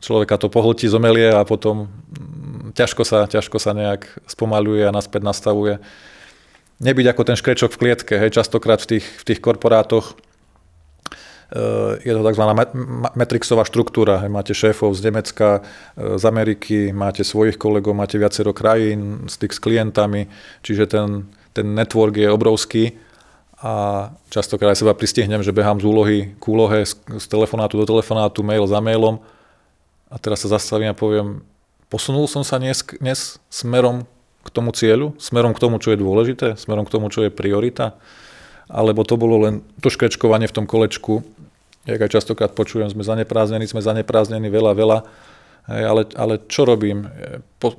[0.00, 5.24] človeka to pohltí, zomelie a potom mm, ťažko sa, ťažko sa nejak spomaluje a naspäť
[5.24, 5.80] nastavuje.
[6.78, 10.27] Nebyť ako ten škrečok v klietke, hej, častokrát v tých, v tých korporátoch Eh,
[12.04, 12.44] je to tzv.
[13.16, 14.20] metrixová štruktúra.
[14.28, 15.64] Máte šéfov z Nemecka,
[15.96, 20.28] eh, z Ameriky, máte svojich kolegov, máte viacero krajín, styk s klientami,
[20.60, 21.24] čiže ten,
[21.56, 22.84] ten network je obrovský
[23.58, 28.68] a častokrát seba pristihnem, že behám z úlohy k úlohe, z telefonátu do telefonátu, mail
[28.70, 29.18] za mailom
[30.12, 31.42] a teraz sa zastavím a poviem,
[31.90, 34.06] posunul som sa dnes, dnes smerom
[34.46, 37.98] k tomu cieľu, smerom k tomu, čo je dôležité, smerom k tomu, čo je priorita,
[38.70, 41.26] alebo to bolo len to škrečkovanie v tom kolečku,
[41.88, 44.98] jak aj častokrát počujem, sme zaneprázdnení, sme zaneprázdnení veľa, veľa,
[45.68, 47.08] ale, ale čo robím?
[47.56, 47.72] Po,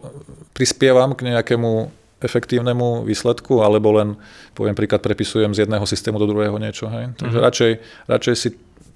[0.57, 4.19] prispievam k nejakému efektívnemu výsledku, alebo len,
[4.51, 6.91] poviem príklad, prepisujem z jedného systému do druhého niečo.
[6.91, 7.15] Hej?
[7.15, 7.47] Takže uh-huh.
[7.47, 7.71] radšej,
[8.11, 8.49] radšej si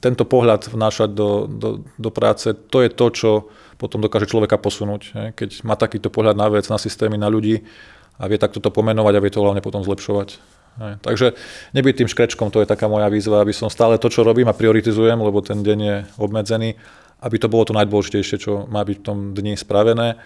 [0.03, 3.31] tento pohľad vnášať do, do, do práce, to je to, čo
[3.79, 5.01] potom dokáže človeka posunúť.
[5.15, 5.27] Hej?
[5.39, 7.63] Keď má takýto pohľad na vec, na systémy, na ľudí
[8.19, 10.37] a vie takto to pomenovať a vie to hlavne potom zlepšovať.
[10.73, 10.93] Hej.
[11.05, 11.27] Takže
[11.77, 14.57] nebyť tým škrečkom, to je taká moja výzva, aby som stále to, čo robím a
[14.57, 16.73] prioritizujem, lebo ten deň je obmedzený,
[17.21, 20.17] aby to bolo to najdôležitejšie, čo má byť v tom dni spravené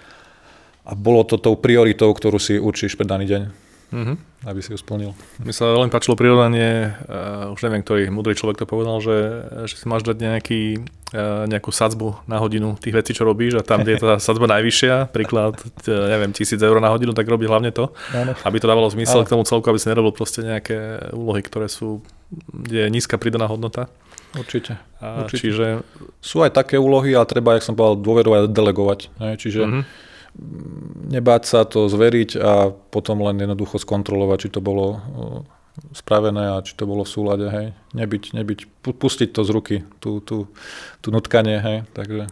[0.88, 4.48] a bolo to tou prioritou, ktorú si určíš pre daný deň mm-hmm.
[4.48, 5.12] aby si ju splnil.
[5.42, 9.76] Mi sa veľmi páčilo prirovnanie, uh, už neviem, ktorý múdry človek to povedal, že, že
[9.80, 10.62] si máš dať nejaký,
[11.48, 15.08] nejakú sadzbu na hodinu tých vecí, čo robíš a tam, kde je tá sadzba najvyššia,
[15.16, 18.36] príklad, uh, neviem, tisíc eur na hodinu, tak robí hlavne to, ano.
[18.44, 19.28] aby to dávalo zmysel ano.
[19.28, 22.04] k tomu celku, aby si nerobil proste nejaké úlohy, ktoré sú,
[22.52, 23.88] kde je nízka pridaná hodnota.
[24.36, 24.76] Určite.
[25.00, 25.40] A, Určite.
[25.48, 25.66] Čiže...
[26.20, 29.00] Sú aj také úlohy, ale treba, jak som povedal, dôverovať a delegovať.
[29.24, 29.40] Ne?
[29.40, 30.06] Čiže mm-hmm
[31.08, 35.00] nebáť sa to zveriť a potom len jednoducho skontrolovať, či to bolo e,
[35.94, 37.68] spravené a či to bolo v súlade, hej.
[37.94, 40.50] Nebyť, nebyť, pustiť to z ruky, tú, tú,
[41.02, 42.30] tú nutkanie, hej, takže...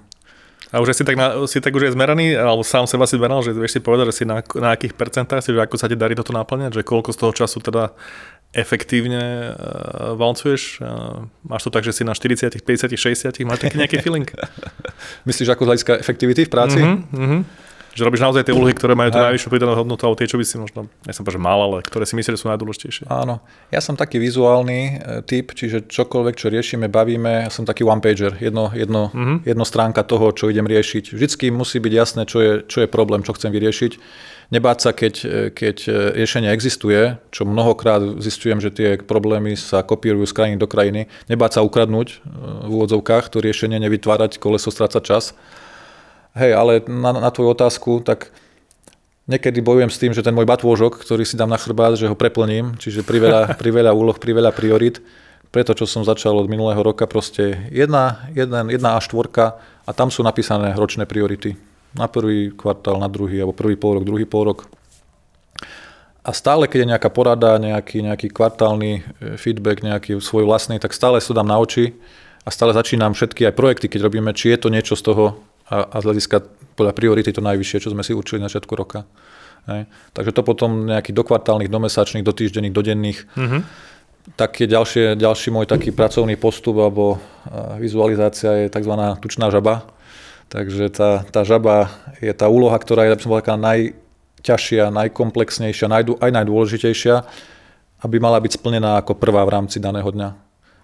[0.73, 3.39] A už si tak, na, si tak už je zmeraný, alebo sám seba si zmeral,
[3.45, 5.95] že vieš si povedať, že si na, na akých percentách si, že ako sa ti
[5.95, 7.95] darí toto naplňať, že koľko z toho času teda
[8.51, 10.83] efektívne uh, valcuješ?
[10.83, 14.27] Uh, máš to tak, že si na 40, 50, 60, máš taký nejaký feeling?
[15.29, 16.79] Myslíš ako z hľadiska efektivity v práci?
[16.81, 17.41] Uh-huh, uh-huh.
[17.95, 20.43] Že robíš naozaj tie úlohy, ktoré majú tú najvyššiu pridanú hodnotu, alebo tie, čo by
[20.43, 23.07] si možno, ja som povedal, mal, ale ktoré si myslíš, že sú najdôležitejšie.
[23.07, 23.39] Áno,
[23.71, 24.93] ja som taký vizuálny e,
[25.23, 29.47] typ, čiže čokoľvek, čo riešime, bavíme, ja som taký one-pager, jedno, jedno, mm-hmm.
[29.47, 31.15] jedno stránka toho, čo idem riešiť.
[31.15, 33.95] Vždycky musí byť jasné, čo je, čo je problém, čo chcem vyriešiť.
[34.51, 39.87] Nebáť sa, keď, e, keď e, riešenie existuje, čo mnohokrát zistujem, že tie problémy sa
[39.87, 41.07] kopírujú z krajiny do krajiny.
[41.31, 42.19] Nebáť sa ukradnúť
[42.67, 45.25] v úvodzovkách to riešenie, nevytvárať koleso, strácať čas
[46.35, 48.27] Hej, ale na, na tvoju otázku, tak
[49.23, 52.15] niekedy bojujem s tým, že ten môj batôžok, ktorý si dám na chrbát, že ho
[52.15, 54.99] preplním, čiže priveľa, priveľa úloh, priveľa priorit.
[55.55, 59.55] Preto, čo som začal od minulého roka, proste jedna, jedna, jedna a štvorka
[59.87, 61.55] a tam sú napísané ročné priority.
[61.95, 64.67] Na prvý kvartál, na druhý, alebo prvý pol rok, druhý pol rok.
[66.25, 69.01] A stále, keď je nejaká porada, nejaký, nejaký kvartálny e,
[69.39, 71.95] feedback, nejaký svoj vlastný, tak stále sa dám na oči
[72.43, 75.85] a stále začínam všetky aj projekty, keď robíme, či je to niečo z toho, a,
[75.85, 76.37] a z hľadiska
[76.75, 79.07] podľa priority to najvyššie, čo sme si určili na začiatku roka.
[79.65, 79.89] Hej.
[80.13, 83.19] Takže to potom nejaký do kvartálnych, do mesačných, do týždenných, do denných.
[83.33, 83.61] Mm-hmm.
[84.37, 87.21] Tak je ďalšie, ďalší môj taký pracovný postup alebo
[87.77, 88.93] vizualizácia je tzv.
[89.21, 89.85] tučná žaba.
[90.49, 91.89] Takže tá, tá žaba
[92.21, 97.15] je tá úloha, ktorá je, by som taká najťažšia, najkomplexnejšia, najdu, aj najdôležitejšia,
[98.05, 100.29] aby mala byť splnená ako prvá v rámci daného dňa.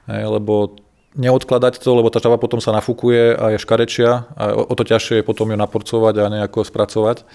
[0.09, 0.77] Hej, lebo
[1.15, 5.19] neodkladať to, lebo tá čava potom sa nafúkuje a je škarečia a o, to ťažšie
[5.19, 7.27] je potom ju naporcovať a nejako spracovať.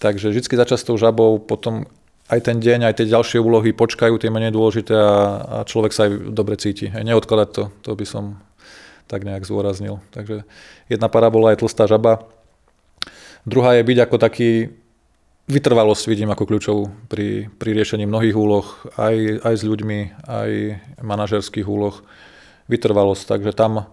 [0.00, 1.88] Takže vždy začať tou žabou, potom
[2.30, 6.08] aj ten deň, aj tie ďalšie úlohy počkajú, tie menej dôležité a, a človek sa
[6.08, 6.88] aj dobre cíti.
[6.88, 8.24] Hej, neodkladať to, to by som
[9.10, 9.98] tak nejak zúraznil.
[10.14, 10.46] Takže
[10.86, 12.22] jedna parabola je tlstá žaba.
[13.42, 14.50] Druhá je byť ako taký,
[15.50, 20.50] vytrvalosť vidím ako kľúčovú pri, pri riešení mnohých úloh, aj, aj s ľuďmi, aj
[21.02, 21.98] manažerských úloh
[22.70, 23.90] vytrvalosť, takže tam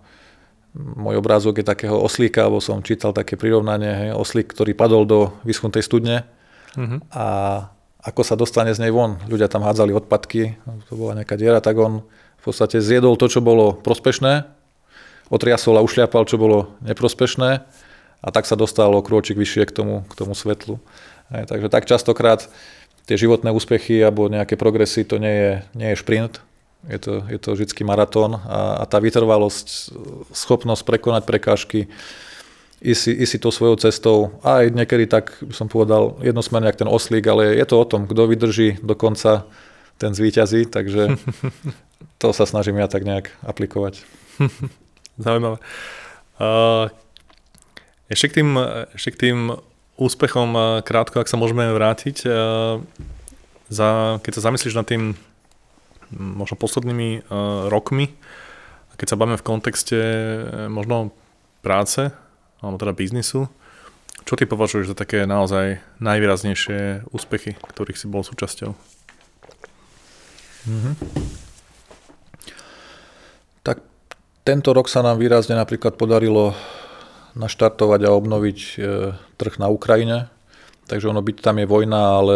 [0.78, 5.34] môj obrázok je takého oslíka, alebo som čítal také prirovnanie, hej, oslík, ktorý padol do
[5.42, 6.30] vyschnutej studne
[6.78, 7.10] mm-hmm.
[7.10, 7.26] a
[8.06, 9.20] ako sa dostane z nej von.
[9.26, 10.56] Ľudia tam hádzali odpadky,
[10.88, 12.06] to bola nejaká diera, tak on
[12.38, 14.48] v podstate zjedol to, čo bolo prospešné,
[15.28, 17.50] otriasol a ušliapal, čo bolo neprospešné
[18.24, 20.80] a tak sa dostal o krôčik vyššie k tomu, k tomu svetlu.
[21.34, 22.48] Hej, takže tak častokrát
[23.04, 26.40] tie životné úspechy alebo nejaké progresy to nie je, nie je šprint,
[26.86, 29.92] je to, je to vždy maratón a, a tá vytrvalosť,
[30.30, 31.80] schopnosť prekonať prekážky,
[32.80, 34.38] ísť si, ísť si to svojou cestou.
[34.46, 38.30] Aj niekedy tak som povedal jednosmerne, jak ten oslík, ale je to o tom, kto
[38.30, 39.50] vydrží do konca,
[39.98, 41.18] ten zvíťazí, takže
[42.22, 44.06] to sa snažím ja tak nejak aplikovať.
[45.18, 45.58] Zaujímavé.
[46.38, 46.94] Uh,
[48.06, 48.50] ešte, k tým,
[48.94, 49.38] ešte k tým
[49.98, 50.54] úspechom
[50.86, 52.30] krátko, ak sa môžeme vrátiť.
[52.30, 52.86] Uh,
[53.68, 55.18] za, keď sa zamyslíš nad tým
[56.16, 58.14] možno poslednými uh, rokmi,
[58.98, 60.10] keď sa bavíme v kontexte uh,
[60.72, 61.12] možno
[61.62, 62.10] práce,
[62.62, 63.52] alebo teda biznisu,
[64.28, 68.76] čo ty považuješ za také naozaj najvýraznejšie úspechy, ktorých si bol súčasťou?
[70.68, 70.94] Mm-hmm.
[73.64, 73.80] Tak
[74.44, 76.52] tento rok sa nám výrazne napríklad podarilo
[77.40, 78.76] naštartovať a obnoviť e,
[79.16, 80.28] trh na Ukrajine.
[80.92, 82.36] Takže ono byť tam je vojna, ale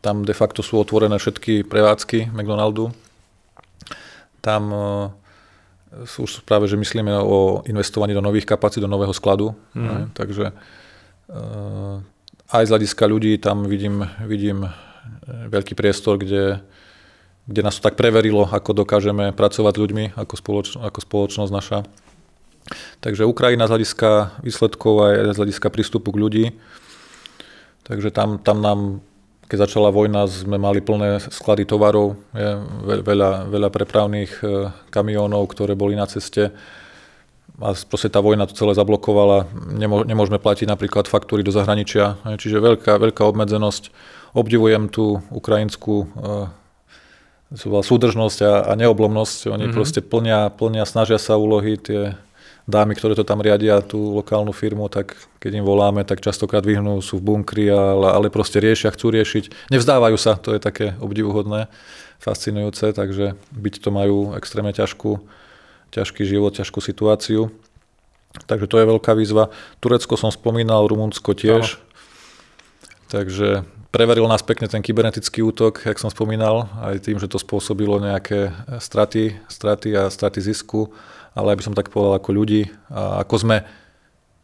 [0.00, 2.94] tam de facto sú otvorené všetky prevádzky McDonaldu.
[4.38, 4.78] Tam e,
[6.06, 9.58] sú už práve, že myslíme o investovaní do nových kapacít, do nového skladu.
[9.74, 10.14] Mm.
[10.14, 10.54] Takže e,
[12.48, 14.70] aj z hľadiska ľudí tam vidím, vidím e,
[15.50, 16.62] veľký priestor, kde,
[17.50, 21.78] kde nás to tak preverilo, ako dokážeme pracovať s ľuďmi, ako, spoloč, ako spoločnosť naša.
[23.00, 26.44] Takže Ukrajina z hľadiska výsledkov aj z hľadiska prístupu k ľudí.
[27.88, 28.80] Takže tam, tam nám
[29.48, 32.48] keď začala vojna, sme mali plné sklady tovarov, je,
[33.00, 36.52] veľa, veľa prepravných e, kamiónov, ktoré boli na ceste
[37.58, 39.50] a proste tá vojna to celé zablokovala.
[39.74, 43.90] Nemô, nemôžeme platiť napríklad faktúry do zahraničia, čiže veľká, veľká obmedzenosť.
[44.36, 46.06] Obdivujem tú ukrajinskú e,
[47.58, 49.50] súdržnosť a, a neoblomnosť.
[49.50, 49.74] Oni mm-hmm.
[49.74, 52.14] proste plnia, plnia, snažia sa úlohy, tie
[52.68, 57.00] dámy, ktoré to tam riadia, tú lokálnu firmu, tak keď im voláme, tak častokrát vyhnú,
[57.00, 59.72] sú v bunkri, ale, ale proste riešia, chcú riešiť.
[59.72, 61.72] Nevzdávajú sa, to je také obdivuhodné,
[62.20, 65.16] fascinujúce, takže byť to majú extrémne ťažkú,
[65.96, 67.48] ťažký život, ťažkú situáciu.
[68.44, 69.48] Takže to je veľká výzva.
[69.80, 71.80] Turecko som spomínal, Rumunsko tiež.
[71.80, 71.86] Áno.
[73.08, 77.96] Takže preveril nás pekne ten kybernetický útok, jak som spomínal, aj tým, že to spôsobilo
[77.96, 80.92] nejaké straty, straty a straty zisku
[81.34, 83.56] ale by som tak povedal ako ľudí, a ako sme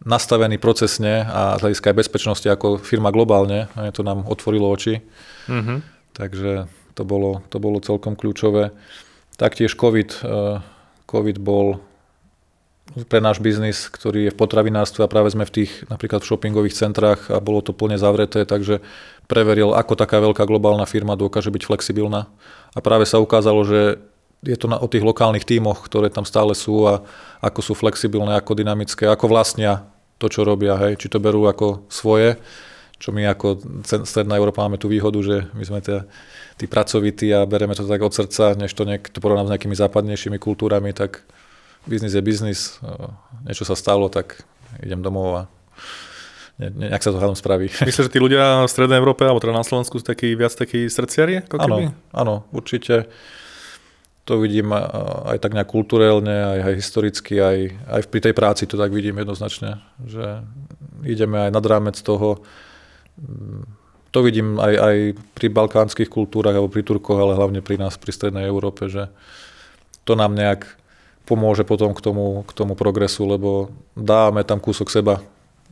[0.05, 5.01] nastavení procesne a z hľadiska aj bezpečnosti ako firma globálne, a to nám otvorilo oči.
[5.49, 5.78] Mm-hmm.
[6.14, 8.70] Takže to bolo, to bolo celkom kľúčové.
[9.35, 10.61] Taktiež COVID, eh,
[11.09, 11.80] COVID bol
[13.09, 16.78] pre náš biznis, ktorý je v potravinárstve a práve sme v tých napríklad v shoppingových
[16.78, 18.85] centrách a bolo to plne zavreté, takže
[19.26, 22.30] preveril, ako taká veľká globálna firma dokáže byť flexibilná.
[22.76, 23.99] A práve sa ukázalo, že
[24.45, 27.01] je to na, o tých lokálnych tímoch, ktoré tam stále sú a
[27.41, 29.89] ako sú flexibilné, ako dynamické, ako vlastnia
[30.21, 32.37] to, čo robia, hej, či to berú ako svoje,
[33.01, 36.07] čo my ako Stredná Európa máme tú výhodu, že my sme tie,
[36.57, 40.39] tí pracovití a bereme to tak od srdca, než to niekto porovnám s nejakými západnejšími
[40.39, 41.27] kultúrami, tak
[41.85, 42.61] biznis je biznis,
[43.45, 44.41] niečo sa stalo, tak
[44.81, 45.43] idem domov a
[46.63, 47.69] ne, nejak sa to hádam spraví.
[47.89, 50.87] Myslíš, že tí ľudia v Strednej Európe alebo teda na Slovensku sú takí, viac takí
[50.89, 51.45] srdciari?
[51.61, 53.11] Áno, áno, určite.
[54.25, 58.81] To vidím aj tak nejak kulturálne, aj, aj historicky, aj, aj pri tej práci to
[58.81, 60.41] tak vidím jednoznačne, že
[61.05, 62.41] ideme aj nad rámec toho.
[64.16, 64.97] To vidím aj, aj
[65.37, 69.12] pri balkánskych kultúrach alebo pri Turkoch, ale hlavne pri nás, pri Strednej Európe, že
[70.09, 70.72] to nám nejak
[71.29, 75.20] pomôže potom k tomu, k tomu progresu, lebo dáme tam kúsok seba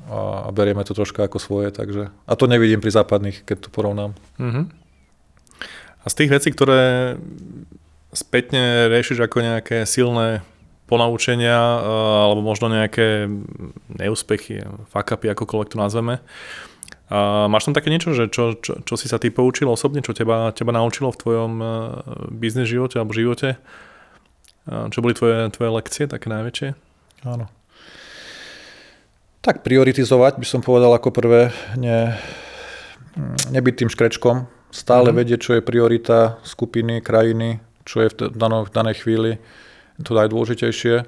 [0.09, 1.72] a, a berieme to troška ako svoje.
[1.72, 4.12] Takže, a to nevidím pri západných, keď to porovnám.
[4.36, 4.68] Uh-huh.
[6.03, 7.16] A z tých vecí, ktoré
[8.12, 10.44] spätne riešiš ako nejaké silné
[10.86, 11.56] ponaučenia
[12.28, 13.24] alebo možno nejaké
[13.88, 14.60] neúspechy,
[14.92, 16.20] fuck-upy, akokoľvek to nazveme,
[17.12, 20.16] a máš tam také niečo, že čo, čo, čo si sa ty poučil osobne, čo
[20.16, 21.52] teba, teba naučilo v tvojom
[22.32, 23.60] biznis živote alebo živote?
[24.64, 26.72] Čo boli tvoje, tvoje lekcie, také najväčšie?
[27.28, 27.52] Áno.
[29.44, 32.16] Tak prioritizovať by som povedal ako prvé, ne,
[33.52, 35.20] nebyť tým škrečkom, stále mm-hmm.
[35.20, 39.33] vedieť, čo je priorita skupiny, krajiny, čo je v, danej, v danej chvíli
[40.03, 41.05] to najdôležitejšie.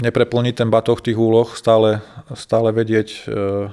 [0.00, 1.98] Nepreplniť ten batoh tých úloh, stále,
[2.38, 3.70] stále vedieť e,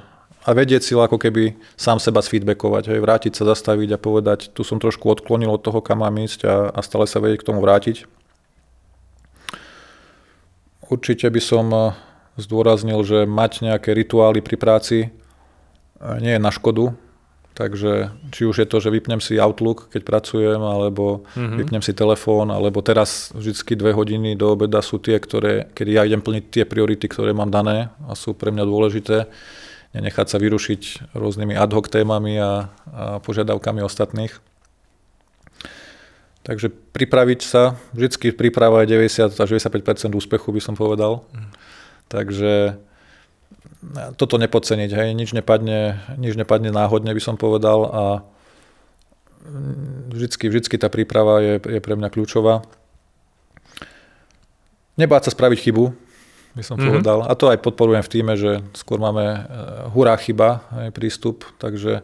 [0.47, 4.63] a vedieť si ako keby sám seba sfeedbackovať, hej, vrátiť sa, zastaviť a povedať, tu
[4.63, 7.59] som trošku odklonil od toho, kam mám ísť a, a stále sa vedieť k tomu
[7.59, 8.07] vrátiť.
[10.87, 11.91] Určite by som eh,
[12.39, 16.95] zdôraznil, že mať nejaké rituály pri práci eh, nie je na škodu.
[17.57, 21.57] Takže či už je to, že vypnem si Outlook, keď pracujem, alebo mm-hmm.
[21.57, 26.05] vypnem si telefón, alebo teraz vždy dve hodiny do obeda sú tie, ktoré, kedy ja
[26.05, 29.25] idem plniť tie priority, ktoré mám dané a sú pre mňa dôležité.
[29.97, 34.37] Nenechať sa vyrušiť rôznymi ad hoc témami a, a požiadavkami ostatných.
[36.45, 41.25] Takže pripraviť sa, vždycky príprava je 90 až 95% úspechu, by som povedal.
[41.33, 41.49] Mm.
[42.05, 42.51] Takže
[44.17, 48.03] toto nepodceniť, hej, nič nepadne, nič nepadne náhodne, by som povedal a
[50.11, 52.65] vždycky, vždycky tá príprava je, je pre mňa kľúčová.
[54.97, 55.85] Nebáť sa spraviť chybu,
[56.57, 56.89] by som mm-hmm.
[56.89, 57.19] povedal.
[57.29, 59.39] A to aj podporujem v týme, že skôr máme uh,
[59.93, 62.01] hurá chyba, aj prístup, takže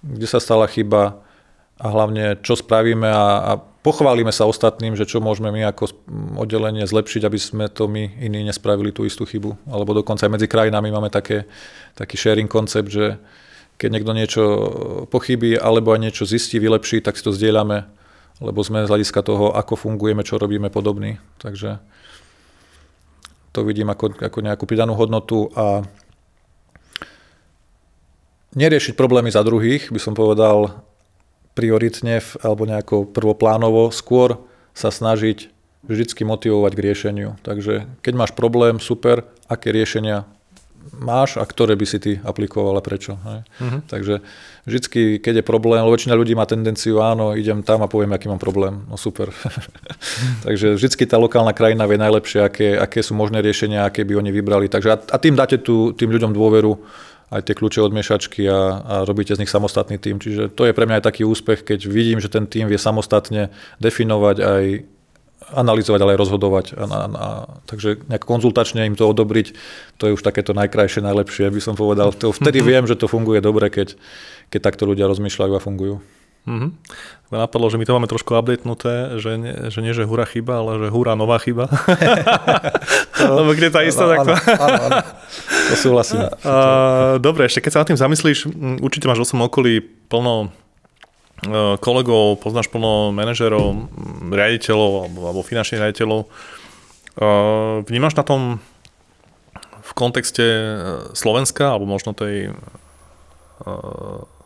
[0.00, 1.20] kde sa stala chyba
[1.76, 3.52] a hlavne čo spravíme a, a
[3.82, 5.90] pochválime sa ostatným, že čo môžeme my ako
[6.38, 9.66] oddelenie zlepšiť, aby sme to my iní nespravili tú istú chybu.
[9.66, 11.50] Alebo dokonca aj medzi krajinami máme také,
[11.98, 13.18] taký sharing koncept, že
[13.76, 14.42] keď niekto niečo
[15.10, 17.82] pochybí alebo aj niečo zistí, vylepší, tak si to zdieľame,
[18.38, 21.18] lebo sme z hľadiska toho, ako fungujeme, čo robíme podobný.
[21.42, 21.82] Takže
[23.50, 25.82] to vidím ako, ako nejakú pridanú hodnotu a
[28.54, 30.86] neriešiť problémy za druhých, by som povedal,
[31.52, 34.40] prioritne alebo nejako prvoplánovo, skôr
[34.72, 35.52] sa snažiť
[35.84, 37.30] vždycky motivovať k riešeniu.
[37.42, 40.24] Takže keď máš problém, super, aké riešenia
[40.98, 43.14] máš a ktoré by si ty aplikoval a prečo.
[43.22, 43.40] Hej?
[43.62, 43.80] Uh-huh.
[43.86, 44.14] Takže
[44.66, 48.26] vždycky, keď je problém, lebo väčšina ľudí má tendenciu, áno, idem tam a poviem, aký
[48.26, 48.82] mám problém.
[48.90, 49.30] No super.
[50.46, 54.30] Takže vždycky tá lokálna krajina vie najlepšie, aké, aké sú možné riešenia, aké by oni
[54.34, 54.66] vybrali.
[54.66, 56.72] Takže a, a tým dáte tu, tým ľuďom dôveru,
[57.32, 60.20] aj tie kľúče od miešačky a, a robíte z nich samostatný tým.
[60.20, 63.48] Čiže to je pre mňa aj taký úspech, keď vidím, že ten tým vie samostatne
[63.80, 64.64] definovať aj
[65.52, 66.66] analyzovať, ale aj rozhodovať.
[66.76, 67.28] A, a, a,
[67.66, 69.56] takže nejak konzultačne im to odobriť,
[69.98, 72.14] to je už takéto najkrajšie, najlepšie, by som povedal.
[72.14, 73.98] To, vtedy viem, že to funguje dobre, keď,
[74.52, 75.96] keď takto ľudia rozmýšľajú a fungujú.
[76.42, 76.70] Mm-hmm.
[77.30, 80.82] Napadlo, že my to máme trošku updatenuté, že nie, že nie, že hura chyba, ale
[80.82, 81.70] že hura nová chyba.
[83.18, 84.34] to, Lebo kde tá istá takto.
[84.58, 84.98] Áno, áno,
[85.70, 86.26] To súhlasím.
[87.22, 88.50] dobre, ešte keď sa nad tým zamyslíš,
[88.82, 90.48] určite máš 8 okolí plno
[91.44, 93.88] e, kolegov, poznáš plno manažerov,
[94.28, 96.20] riaditeľov alebo, alebo finančných riaditeľov.
[96.22, 96.26] E,
[97.88, 98.40] vnímaš na tom
[99.82, 100.44] v kontexte
[101.12, 102.52] Slovenska alebo možno tej e,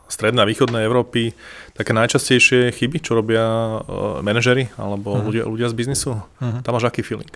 [0.07, 1.35] strednej a východnej Európy
[1.75, 5.27] také najčastejšie chyby, čo robia uh, manažery alebo uh-huh.
[5.27, 6.11] ľudia, ľudia z biznisu?
[6.19, 6.61] Uh-huh.
[6.63, 7.31] Tam máš aký feeling?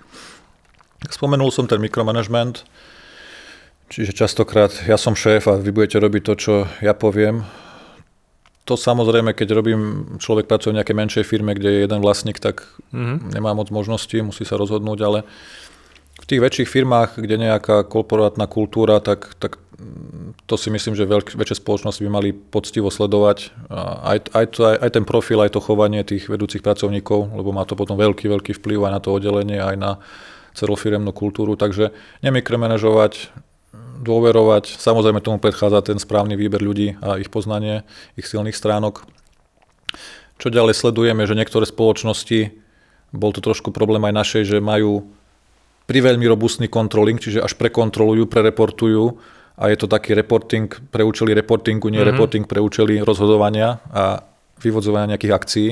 [1.10, 2.62] Spomenul som ten mikromanagement,
[3.90, 7.42] čiže častokrát ja som šéf a vy budete robiť to, čo ja poviem.
[8.64, 12.62] To samozrejme, keď robím, človek pracuje v nejakej menšej firme, kde je jeden vlastník, tak
[12.94, 13.18] uh-huh.
[13.34, 15.18] nemá moc možností, musí sa rozhodnúť, ale
[16.20, 19.58] v tých väčších firmách, kde nejaká korporátna kultúra, tak, tak
[20.44, 23.56] to si myslím, že veľk, väčšie spoločnosti by mali poctivo sledovať
[24.04, 27.64] aj, aj, to, aj, aj ten profil, aj to chovanie tých vedúcich pracovníkov, lebo má
[27.64, 29.92] to potom veľký, veľký vplyv aj na to oddelenie, aj na
[30.52, 31.56] celofiremnú kultúru.
[31.56, 33.32] Takže nemikromanežovať,
[34.00, 37.84] dôverovať, samozrejme tomu predchádza ten správny výber ľudí a ich poznanie,
[38.16, 39.04] ich silných stránok.
[40.40, 42.56] Čo ďalej sledujeme, že niektoré spoločnosti,
[43.12, 45.04] bol to trošku problém aj našej, že majú
[45.84, 49.20] priveľmi robustný kontroling, čiže až prekontrolujú, prereportujú
[49.60, 52.10] a je to taký reporting pre účely reportingu, nie mm-hmm.
[52.16, 54.24] reporting pre účely rozhodovania a
[54.62, 55.70] vyvodzovania nejakých akcií,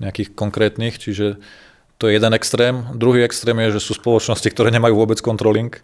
[0.00, 1.36] nejakých konkrétnych, čiže
[2.00, 2.88] to je jeden extrém.
[2.96, 5.76] Druhý extrém je, že sú spoločnosti, ktoré nemajú vôbec kontroling,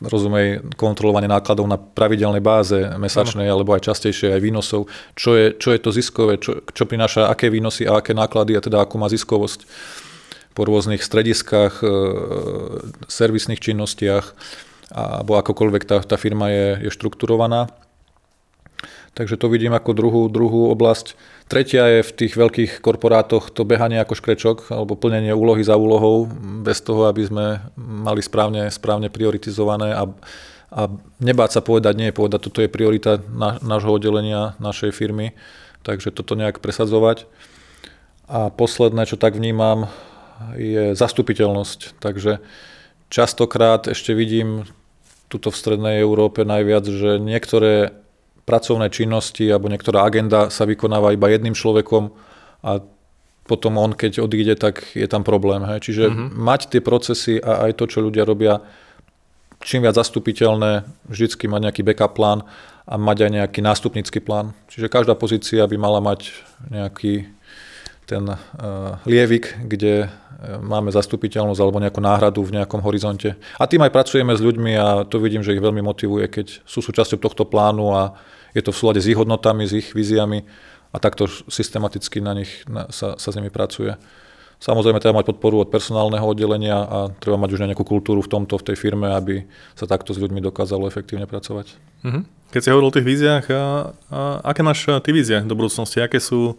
[0.00, 3.60] rozumej kontrolovanie nákladov na pravidelnej báze mesačnej ano.
[3.60, 7.48] alebo aj častejšie aj výnosov, čo je, čo je to ziskové, čo, čo prináša aké
[7.48, 9.66] výnosy a aké náklady a teda akú má ziskovosť
[10.54, 11.86] po rôznych strediskách, e,
[13.10, 14.26] servisných činnostiach
[14.94, 17.66] alebo akokoľvek tá, tá firma je, je štrukturovaná.
[19.14, 21.18] Takže to vidím ako druhú, druhú oblasť.
[21.44, 26.24] Tretia je v tých veľkých korporátoch to behanie ako škrečok alebo plnenie úlohy za úlohou
[26.64, 30.08] bez toho, aby sme mali správne, správne prioritizované a,
[30.72, 30.80] a
[31.20, 35.36] nebáť sa povedať, nie povedať, toto je priorita na, nášho oddelenia, našej firmy,
[35.84, 37.28] takže toto nejak presadzovať.
[38.24, 39.92] A posledné, čo tak vnímam,
[40.56, 42.00] je zastupiteľnosť.
[42.00, 42.40] Takže
[43.12, 44.64] častokrát ešte vidím
[45.28, 48.03] tuto v Strednej Európe najviac, že niektoré
[48.44, 52.12] pracovné činnosti alebo niektorá agenda sa vykonáva iba jedným človekom
[52.64, 52.80] a
[53.44, 55.60] potom on, keď odíde, tak je tam problém.
[55.68, 55.90] Hej.
[55.90, 56.28] Čiže mm-hmm.
[56.32, 58.64] mať tie procesy a aj to, čo ľudia robia,
[59.60, 62.40] čím viac zastupiteľné, vždycky mať nejaký backup plán
[62.88, 64.56] a mať aj nejaký nástupnícky plán.
[64.72, 66.32] Čiže každá pozícia by mala mať
[66.72, 67.28] nejaký
[68.04, 68.38] ten uh,
[69.08, 70.12] lievik, kde
[70.44, 73.38] E, máme zastupiteľnosť alebo nejakú náhradu v nejakom horizonte.
[73.56, 76.84] A tým aj pracujeme s ľuďmi a to vidím, že ich veľmi motivuje, keď sú
[76.84, 78.18] súčasťou tohto plánu a
[78.52, 80.44] je to v súlade s ich hodnotami, s ich víziami
[80.94, 83.96] a takto systematicky na nich na, sa, sa s nimi pracuje.
[84.62, 88.56] Samozrejme treba mať podporu od personálneho oddelenia a treba mať už nejakú kultúru v tomto,
[88.56, 89.44] v tej firme, aby
[89.74, 91.74] sa takto s ľuďmi dokázalo efektívne pracovať.
[92.06, 92.20] Mhm.
[92.54, 93.62] Keď si hovoril o tých víziách, a,
[94.14, 95.98] a aké máš ty vízie do budúcnosti?
[95.98, 96.54] Aké sú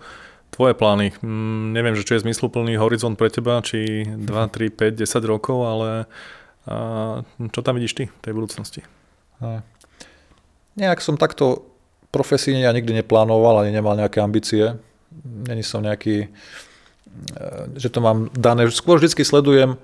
[0.56, 1.12] tvoje plány?
[1.20, 5.68] Mm, neviem, že čo je zmysluplný horizont pre teba, či 2, 3, 5, 10 rokov,
[5.68, 6.08] ale
[6.66, 8.82] a, čo tam vidíš ty v tej budúcnosti?
[9.44, 9.60] A,
[10.80, 11.68] nejak som takto
[12.16, 14.80] profesíne ja nikdy neplánoval, ani nemal nejaké ambície.
[15.24, 16.28] Není som nejaký, e,
[17.76, 18.72] že to mám dané.
[18.72, 19.76] Skôr vždy sledujem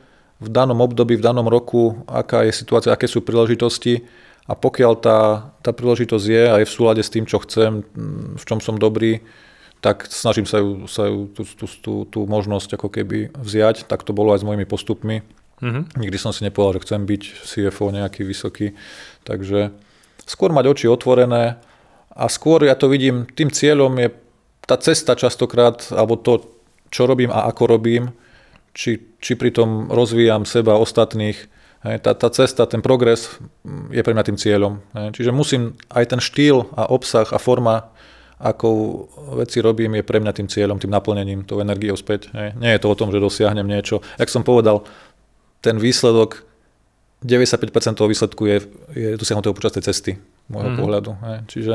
[0.42, 4.08] v danom období, v danom roku, aká je situácia, aké sú príležitosti
[4.50, 5.20] a pokiaľ tá,
[5.62, 7.86] tá príležitosť je a je v súlade s tým, čo chcem,
[8.40, 9.22] v čom som dobrý,
[9.82, 13.90] tak snažím sa ju, sa ju tú, tú, tú, tú možnosť ako keby vziať.
[13.90, 15.26] Tak to bolo aj s mojimi postupmi.
[15.62, 15.98] Mm-hmm.
[15.98, 18.78] Nikdy som si nepovedal, že chcem byť CFO nejaký vysoký.
[19.26, 19.74] Takže
[20.30, 21.58] skôr mať oči otvorené
[22.14, 24.14] a skôr ja to vidím, tým cieľom je
[24.70, 26.46] tá cesta častokrát, alebo to,
[26.94, 28.14] čo robím a ako robím,
[28.78, 31.36] či, či pritom rozvíjam seba, ostatných,
[31.82, 33.42] tá, tá cesta, ten progres
[33.90, 34.74] je pre mňa tým cieľom.
[34.94, 37.90] Čiže musím aj ten štýl a obsah a forma
[38.42, 39.06] akou
[39.38, 42.34] veci robím, je pre mňa tým cieľom, tým naplnením, tou energiou späť.
[42.34, 42.58] Hej.
[42.58, 44.02] Nie je to o tom, že dosiahnem niečo.
[44.18, 44.82] Jak som povedal,
[45.62, 46.42] ten výsledok,
[47.22, 48.58] 95% toho výsledku je,
[48.98, 50.18] je dosiahnuté počas tej cesty,
[50.50, 50.78] môjho mm.
[50.82, 51.12] pohľadu.
[51.22, 51.38] Hej.
[51.54, 51.74] Čiže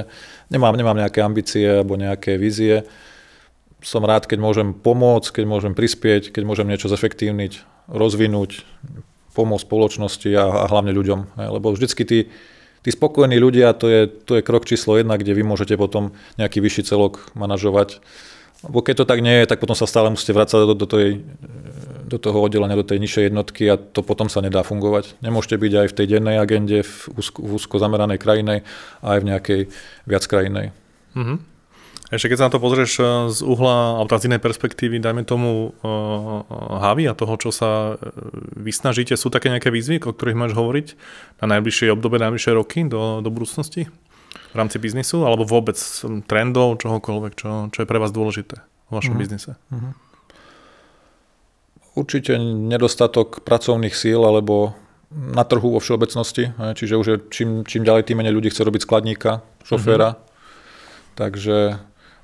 [0.51, 2.83] nemám, nemám nejaké ambície alebo nejaké vízie.
[3.79, 8.67] Som rád, keď môžem pomôcť, keď môžem prispieť, keď môžem niečo zefektívniť, rozvinúť,
[9.39, 11.39] pomôcť spoločnosti a, a hlavne ľuďom.
[11.39, 11.49] Hej.
[11.55, 12.19] Lebo vždycky tí,
[12.87, 16.63] tí spokojní ľudia, to je, to je krok číslo jedna, kde vy môžete potom nejaký
[16.63, 17.99] vyšší celok manažovať.
[18.63, 21.27] Lebo keď to tak nie je, tak potom sa stále musíte vrácať do, do, tej,
[22.07, 25.19] do toho oddelenia, do tej nižšej jednotky a to potom sa nedá fungovať.
[25.19, 28.63] Nemôžete byť aj v tej dennej agende, v úzko, v úzko zameranej krajine
[29.03, 29.61] a aj v nejakej
[30.07, 30.71] viac krajinej.
[31.19, 31.56] Mm-hmm.
[32.07, 35.75] Ešte keď sa na to pozrieš eh, z uhla, alebo z inej perspektívy, dajme tomu
[35.83, 36.47] uh,
[36.79, 37.99] Havi a toho, čo sa
[38.55, 40.87] vysnažíte, sú také nejaké výzvy, o ktorých máš hovoriť
[41.43, 43.91] na najbližšie obdobie, najbližšie roky do, do budúcnosti
[44.55, 45.77] v rámci biznisu, alebo vôbec
[46.31, 49.21] trendov, čohokoľvek, čo, čo je pre vás dôležité v vašom mm-hmm.
[49.21, 49.59] biznise?
[49.75, 49.93] Mm-hmm.
[51.97, 54.77] Určite nedostatok pracovných síl alebo
[55.11, 58.85] na trhu vo všeobecnosti, čiže už je, čím, čím ďalej, tým menej ľudí chce robiť
[58.85, 60.15] skladníka, šoféra.
[60.15, 60.25] Mm-hmm.
[61.17, 61.57] Takže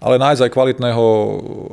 [0.02, 1.04] ale nájsť aj kvalitného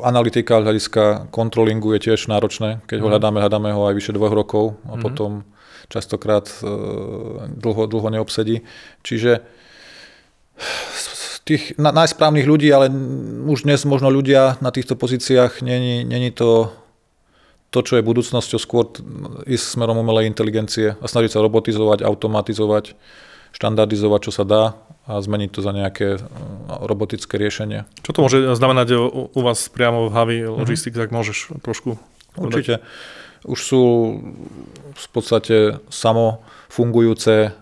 [0.06, 2.86] analytika hľadiska kontrolingu je tiež náročné.
[2.86, 3.14] Keď ho mhm.
[3.18, 5.02] hľadáme, hľadáme ho aj vyše dvoch rokov a mm.
[5.02, 5.32] potom
[5.90, 6.70] častokrát e,
[7.58, 8.62] dlho, dlho neobsedí.
[9.02, 9.42] Čiže
[11.50, 12.94] tých najsprávnych ľudí, ale
[13.50, 16.70] už dnes možno ľudia na týchto pozíciách není, není to
[17.70, 18.90] to, čo je budúcnosťou, skôr
[19.46, 22.98] ísť smerom umelej inteligencie a snažiť sa robotizovať, automatizovať,
[23.54, 24.62] štandardizovať, čo sa dá
[25.10, 26.20] a zmeniť to za nejaké e,
[26.70, 27.90] robotické riešenie.
[28.06, 31.10] Čo to môže znamenať u, u vás priamo v Havi Logistics, mm-hmm.
[31.10, 31.98] ak môžeš trošku
[32.38, 32.80] Určite.
[33.44, 33.84] Už sú
[34.94, 37.56] v podstate samo fungujúce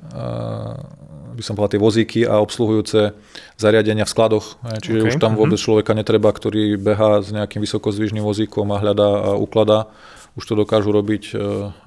[1.38, 3.14] by som povedal, tie vozíky a obsluhujúce
[3.62, 4.58] zariadenia v skladoch.
[4.82, 5.10] Čiže okay.
[5.14, 5.70] už tam vôbec uh-huh.
[5.70, 9.86] človeka netreba, ktorý behá s nejakým vysokozvyžným vozíkom a hľadá a ukladá.
[10.34, 11.38] Už to dokážu robiť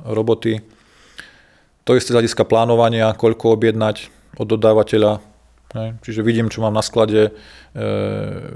[0.07, 0.63] roboty.
[1.83, 5.19] To isté z hľadiska plánovania, koľko objednať od dodávateľa.
[6.03, 7.33] Čiže vidím, čo mám na sklade, e,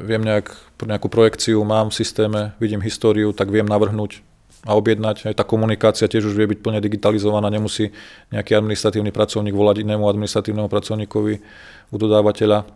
[0.02, 0.50] viem nejak,
[0.82, 4.18] nejakú projekciu, mám v systéme, vidím históriu, tak viem navrhnúť
[4.66, 5.30] a objednať.
[5.30, 7.94] Aj tá komunikácia tiež už vie byť plne digitalizovaná, nemusí
[8.34, 11.34] nejaký administratívny pracovník volať inému administratívnemu pracovníkovi
[11.92, 12.66] u dodávateľa.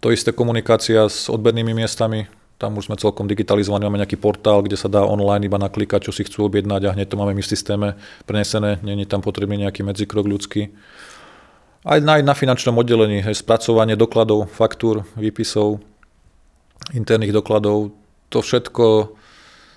[0.00, 2.24] To isté komunikácia s odbernými miestami,
[2.56, 6.12] tam už sme celkom digitalizovaní, máme nejaký portál, kde sa dá online iba naklikať, čo
[6.14, 7.88] si chcú objednať a hneď to máme my v systéme
[8.24, 10.70] prenesené, není tam potrebný nejaký medzikrok ľudský.
[11.84, 15.84] Aj na, aj na finančnom oddelení, hej, spracovanie dokladov, faktúr, výpisov,
[16.96, 17.92] interných dokladov,
[18.32, 19.14] to všetko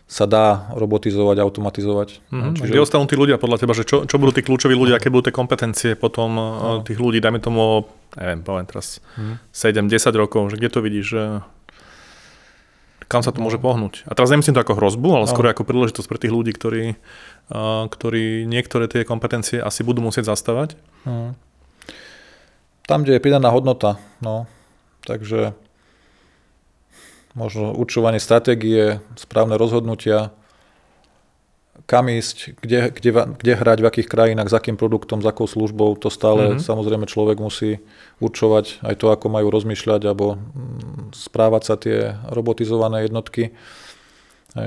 [0.07, 2.09] sa dá robotizovať, automatizovať.
[2.31, 2.53] Mm-hmm.
[2.55, 2.71] Čiže...
[2.71, 5.27] Kde ostanú tí ľudia podľa teba, že čo, čo budú tí kľúčoví ľudia, aké budú
[5.27, 6.79] tie kompetencie potom no.
[6.87, 7.83] tých ľudí, dajme tomu,
[8.15, 9.51] neviem, poviem teraz mm-hmm.
[9.51, 11.23] 7-10 rokov, že kde to vidíš, že
[13.11, 14.07] kam sa to môže pohnúť.
[14.07, 15.31] A teraz nemyslím to ako hrozbu, ale no.
[15.31, 16.95] skôr ako príležitosť pre tých ľudí, ktorí,
[17.91, 20.79] ktorí niektoré tie kompetencie asi budú musieť zastávať.
[21.03, 21.35] Mm.
[22.87, 24.47] Tam, kde je pridaná hodnota, no.
[25.03, 25.51] Takže
[27.35, 30.31] možno určovanie stratégie, správne rozhodnutia,
[31.85, 35.95] kam ísť, kde, kde, kde hrať, v akých krajinách, s akým produktom, s akou službou,
[36.01, 36.63] to stále mm-hmm.
[36.63, 37.79] samozrejme človek musí
[38.17, 43.53] určovať aj to, ako majú rozmýšľať alebo mm, správať sa tie robotizované jednotky.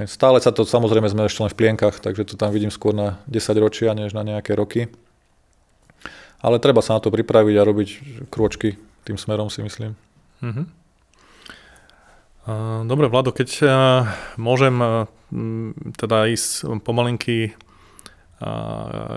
[0.06, 3.18] Stále sa to, samozrejme sme ešte len v plienkach, takže to tam vidím skôr na
[3.26, 4.86] 10 ročia, než na nejaké roky.
[6.40, 7.88] Ale treba sa na to pripraviť a robiť
[8.32, 9.92] krôčky tým smerom, si myslím.
[10.40, 10.66] Mm-hmm.
[12.88, 13.48] Dobre, Vlado, keď
[14.40, 15.06] môžem
[16.00, 17.52] teda ísť pomalinky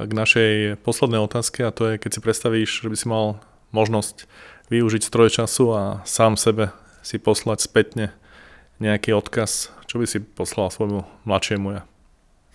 [0.04, 3.40] k našej poslednej otázke a to je, keď si predstavíš, že by si mal
[3.72, 4.28] možnosť
[4.68, 8.12] využiť stroj času a sám sebe si poslať spätne
[8.84, 11.82] nejaký odkaz, čo by si poslal svojmu mladšiemu ja?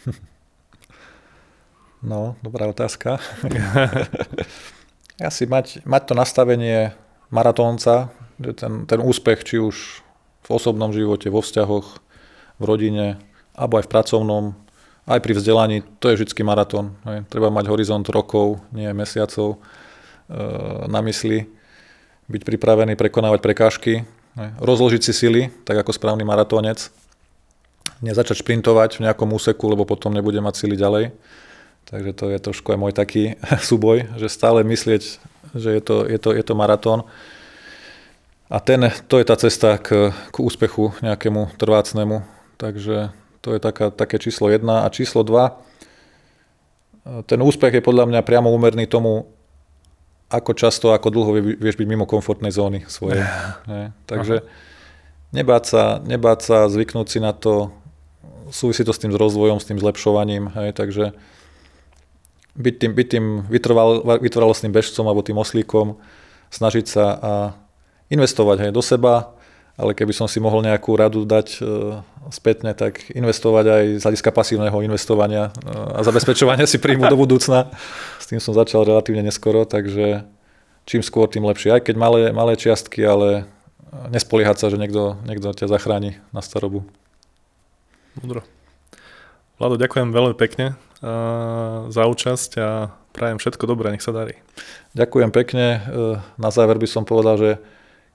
[1.98, 3.18] No, dobrá otázka.
[5.18, 6.94] Asi mať, mať to nastavenie
[7.34, 10.06] maratónca, ten, ten úspech, či už
[10.46, 11.98] v osobnom živote, vo vzťahoch,
[12.58, 13.18] v rodine,
[13.58, 14.44] alebo aj v pracovnom,
[15.10, 16.94] aj pri vzdelaní, to je vždy maratón.
[17.26, 20.38] Treba mať horizont rokov, nie mesiacov e,
[20.86, 21.50] na mysli,
[22.30, 24.06] byť pripravený prekonávať prekážky,
[24.62, 26.92] rozložiť si sily, tak ako správny maratónec,
[28.04, 31.10] nezačať šprintovať v nejakom úseku, lebo potom nebude mať sily ďalej.
[31.88, 35.02] Takže to je trošku aj môj taký súboj, že stále myslieť,
[35.56, 37.08] že je to, je to, je to maratón
[38.48, 42.24] a ten, to je tá cesta k, k úspechu nejakému trvácnemu.
[42.56, 43.12] Takže
[43.44, 44.64] to je taká, také číslo 1.
[44.64, 49.28] A číslo 2, ten úspech je podľa mňa priamo úmerný tomu,
[50.32, 53.20] ako často, ako dlho vieš byť mimo komfortnej zóny svojej.
[53.68, 53.92] Ne?
[54.08, 54.40] Takže
[55.36, 57.68] nebáť sa, nebáť sa, zvyknúť si na to,
[58.48, 60.48] súvisí to s tým rozvojom, s tým zlepšovaním.
[60.56, 60.72] Hej?
[60.72, 61.12] Takže
[62.58, 65.94] byť tým, byť tým vytrval, vytrvalostným bežcom alebo tým oslíkom,
[66.50, 67.32] snažiť sa a
[68.10, 69.38] investovať aj do seba,
[69.78, 72.02] ale keby som si mohol nejakú radu dať e,
[72.34, 77.70] spätne, tak investovať aj z hľadiska pasívneho investovania e, a zabezpečovania si príjmu do budúcna.
[78.18, 80.26] S tým som začal relatívne neskoro, takže
[80.82, 81.78] čím skôr, tým lepšie.
[81.78, 83.46] Aj keď malé, malé čiastky, ale
[84.10, 86.82] nespoliehať sa, že niekto, niekto ťa zachráni na starobu.
[88.18, 88.42] Mudro.
[89.62, 90.74] Vlado, ďakujem veľmi pekne
[91.88, 94.38] za účasť a prajem všetko dobré, nech sa darí.
[94.94, 95.82] Ďakujem pekne.
[96.38, 97.50] Na záver by som povedal, že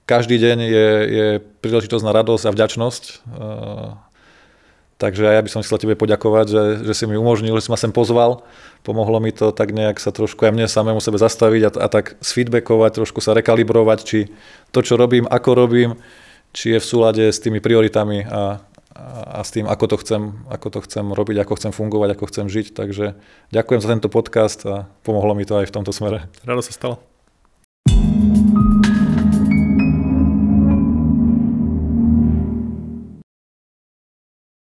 [0.04, 1.26] každý deň je, je
[1.64, 3.02] príležitosť na radosť a vďačnosť.
[4.94, 7.80] Takže ja by som chcel tebe poďakovať, že, že si mi umožnil, že si ma
[7.80, 8.46] sem pozval.
[8.86, 12.14] Pomohlo mi to tak nejak sa trošku aj mne samému sebe zastaviť a, a tak
[12.22, 14.18] sfeedbackovať, trošku sa rekalibrovať, či
[14.70, 15.90] to, čo robím, ako robím,
[16.54, 18.62] či je v súlade s tými prioritami a,
[18.94, 22.46] a s tým, ako to, chcem, ako to chcem robiť, ako chcem fungovať, ako chcem
[22.46, 22.66] žiť.
[22.78, 23.18] Takže
[23.50, 26.30] ďakujem za tento podcast a pomohlo mi to aj v tomto smere.
[26.46, 27.13] Rado sa stalo.